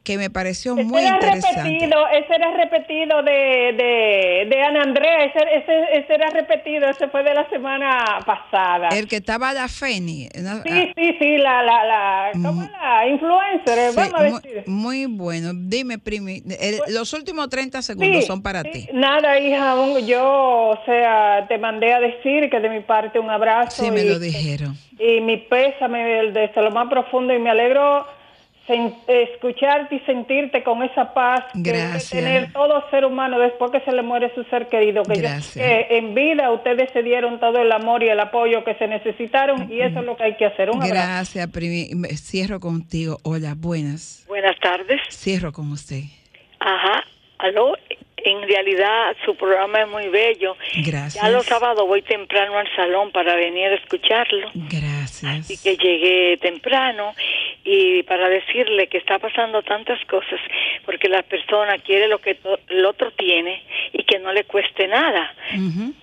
que 0.06 0.18
me 0.18 0.30
pareció 0.30 0.74
Ese 0.76 0.84
muy 0.86 1.02
era 1.02 1.16
interesante. 1.16 1.64
repetido, 1.64 2.08
ese 2.08 2.36
era 2.36 2.52
repetido 2.52 3.24
de, 3.24 3.32
de, 3.76 4.48
de 4.50 4.64
Ana 4.64 4.84
Andrea, 4.84 5.26
ese, 5.26 5.40
ese, 5.58 5.84
ese 6.00 6.14
era 6.14 6.30
repetido, 6.30 6.88
ese 6.90 7.08
fue 7.10 7.24
de 7.24 7.34
la 7.34 7.50
semana 7.50 7.90
pasada. 8.26 8.90
El 8.90 9.08
que 9.08 9.18
estaba 9.18 9.52
la 9.52 9.68
Feni. 9.68 10.30
Sí, 10.64 10.92
sí, 10.96 11.16
sí, 11.20 11.38
la, 11.38 11.64
la, 11.64 11.84
la, 11.86 12.30
¿cómo 12.34 12.62
Mm. 12.62 12.72
la? 12.72 13.08
Influencer, 13.08 13.78
eh, 13.80 13.90
Sí, 13.92 13.96
vamos 13.98 14.14
a 14.14 14.24
muy, 14.24 14.32
decir. 14.42 14.64
muy 14.68 15.06
bueno. 15.08 15.52
Dime, 15.54 15.98
Primi, 16.00 16.42
el- 16.60 16.94
los 16.94 17.12
últimos 17.14 17.50
30 17.50 17.82
segundos 17.82 18.22
Sí, 18.22 18.28
son 18.28 18.42
para 18.44 18.62
sí. 18.62 18.72
ti. 18.72 18.88
Nada, 18.94 19.40
hija, 19.40 19.76
yo, 20.06 20.24
o 20.24 20.80
sea, 20.86 21.46
te 21.48 21.58
mandé 21.58 21.94
a 21.94 22.00
decir 22.00 22.50
que 22.50 22.60
de 22.60 22.70
mi 22.70 22.82
parte 22.82 23.18
un 23.20 23.30
abrazo. 23.30 23.84
Sí, 23.84 23.90
me 23.92 24.02
y, 24.04 24.08
lo 24.10 24.20
dijeron. 24.20 24.78
y 25.00 25.20
mi 25.22 25.38
pésame 25.38 26.32
desde 26.32 26.62
lo 26.62 26.70
más 26.72 26.88
profundo 26.90 27.34
y 27.34 27.40
me 27.40 27.50
alegro 27.50 28.06
escucharte 29.08 29.96
y 29.96 30.00
sentirte 30.02 30.64
con 30.64 30.82
esa 30.84 31.14
paz 31.14 31.42
que 31.54 31.60
debe 31.72 31.78
Gracias. 31.80 32.10
tener 32.24 32.52
todo 32.54 32.84
ser 32.90 33.06
humano 33.06 33.40
después 33.40 33.72
que 33.72 33.80
se 33.82 33.92
le 33.92 34.02
muere 34.02 34.32
su 34.34 34.44
ser 34.46 34.68
querido. 34.68 35.04
Que, 35.04 35.16
yo- 35.16 35.22
Gracias. 35.22 35.66
que 35.66 35.98
en 35.98 36.16
vida 36.16 36.52
ustedes 36.52 36.90
se 36.94 37.04
dieron 37.04 37.40
todo 37.40 37.60
el 37.62 37.72
amor 37.72 38.04
y 38.04 38.10
el 38.10 38.20
apoyo 38.20 38.64
que 38.64 38.76
se 38.76 38.88
necesitaron 38.88 39.72
y 39.72 39.82
eso 39.82 40.00
es 40.00 40.06
lo 40.06 40.18
que 40.18 40.24
hay 40.24 40.36
que 40.38 40.46
hacer. 40.46 40.70
Un 40.70 40.78
abrazo. 40.84 40.94
Gracias, 40.96 41.48
Primi. 41.52 41.90
Cierro 42.16 42.60
contigo. 42.60 43.18
Hola, 43.24 43.54
buenas. 43.56 44.26
Buenas 44.28 44.60
tardes. 44.60 45.00
Cierro 45.12 45.52
con 45.52 45.72
usted. 45.72 46.02
Ajá. 46.60 47.04
Aló. 47.38 47.74
En 48.26 48.42
realidad 48.42 49.16
su 49.24 49.36
programa 49.36 49.82
es 49.82 49.88
muy 49.88 50.08
bello. 50.10 50.58
Gracias. 50.84 51.24
Ya 51.24 51.30
los 51.30 51.46
sábados 51.46 51.88
voy 51.88 52.02
temprano 52.02 52.58
al 52.58 52.68
salón 52.76 53.12
para 53.12 53.36
venir 53.36 53.68
a 53.68 53.76
escucharlo. 53.76 54.50
Gracias. 54.54 55.52
Y 55.52 55.58
que 55.58 55.78
llegué 55.78 56.38
temprano 56.38 57.14
y 57.64 58.04
para 58.04 58.28
decirle 58.28 58.88
que 58.88 58.98
está 58.98 59.20
pasando 59.20 59.62
tantas 59.62 60.04
cosas 60.06 60.40
porque 60.86 61.08
la 61.08 61.24
persona 61.24 61.78
quiere 61.80 62.08
lo 62.08 62.20
que 62.20 62.38
el 62.70 62.86
otro 62.86 63.12
tiene 63.12 63.64
y 63.94 64.04
que 64.04 64.20
no 64.20 64.34
le 64.34 64.44
cueste 64.46 64.88
nada. 64.88 65.34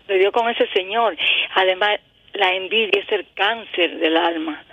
Le 0.08 0.18
dio 0.18 0.32
con 0.32 0.48
ese 0.48 0.66
señor. 0.68 1.16
Además, 1.54 2.00
la 2.34 2.54
envidia 2.54 3.00
es 3.00 3.10
el 3.12 3.26
cáncer 3.34 3.98
del 3.98 4.16
alma. 4.16 4.64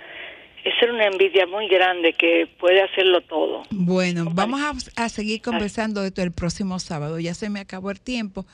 Es 0.64 0.78
ser 0.78 0.90
una 0.90 1.06
envidia 1.06 1.46
muy 1.46 1.68
grande 1.68 2.12
que 2.12 2.48
puede 2.58 2.82
hacerlo 2.82 3.22
todo. 3.22 3.62
Bueno, 3.70 4.30
vamos 4.32 4.90
a, 4.96 5.04
a 5.04 5.08
seguir 5.08 5.40
conversando 5.40 6.02
de 6.02 6.08
esto 6.08 6.22
el 6.22 6.32
próximo 6.32 6.78
sábado. 6.78 7.18
Ya 7.18 7.34
se 7.34 7.48
me 7.48 7.60
acabó 7.60 7.90
el 7.90 8.00
tiempo, 8.00 8.46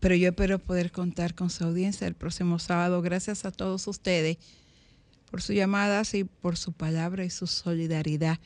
pero 0.00 0.14
yo 0.14 0.28
espero 0.28 0.58
poder 0.58 0.92
contar 0.92 1.34
con 1.34 1.48
su 1.50 1.64
audiencia 1.64 2.06
el 2.06 2.14
próximo 2.14 2.58
sábado. 2.58 3.00
Gracias 3.00 3.44
a 3.44 3.50
todos 3.50 3.86
ustedes 3.86 4.38
por 5.30 5.42
sus 5.42 5.56
llamadas 5.56 6.14
y 6.14 6.24
por 6.24 6.56
su 6.56 6.72
palabra 6.72 7.24
y 7.24 7.30
su 7.30 7.46
solidaridad. 7.46 8.38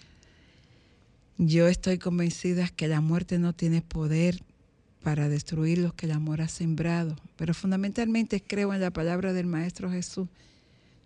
Yo 1.36 1.68
estoy 1.68 1.98
convencida 1.98 2.68
que 2.68 2.88
la 2.88 3.00
muerte 3.00 3.38
no 3.38 3.52
tiene 3.52 3.82
poder 3.82 4.40
para 5.02 5.28
destruir 5.28 5.78
lo 5.78 5.94
que 5.94 6.06
el 6.06 6.12
amor 6.12 6.40
ha 6.40 6.48
sembrado, 6.48 7.14
pero 7.36 7.54
fundamentalmente 7.54 8.42
creo 8.42 8.72
en 8.74 8.80
la 8.80 8.90
palabra 8.90 9.32
del 9.32 9.46
Maestro 9.46 9.90
Jesús. 9.90 10.28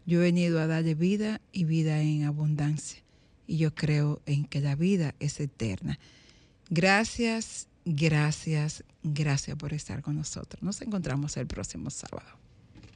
Yo 0.06 0.18
he 0.20 0.22
venido 0.22 0.60
a 0.60 0.66
darle 0.66 0.94
vida 0.94 1.40
y 1.52 1.64
vida 1.64 2.00
en 2.00 2.24
abundancia. 2.24 3.02
Y 3.46 3.58
yo 3.58 3.74
creo 3.74 4.20
en 4.26 4.44
que 4.44 4.60
la 4.60 4.74
vida 4.74 5.14
es 5.20 5.40
eterna. 5.40 5.98
Gracias, 6.70 7.68
gracias, 7.84 8.84
gracias 9.02 9.56
por 9.56 9.72
estar 9.72 10.02
con 10.02 10.16
nosotros. 10.16 10.62
Nos 10.62 10.80
encontramos 10.80 11.36
el 11.36 11.46
próximo 11.46 11.90
sábado. 11.90 12.41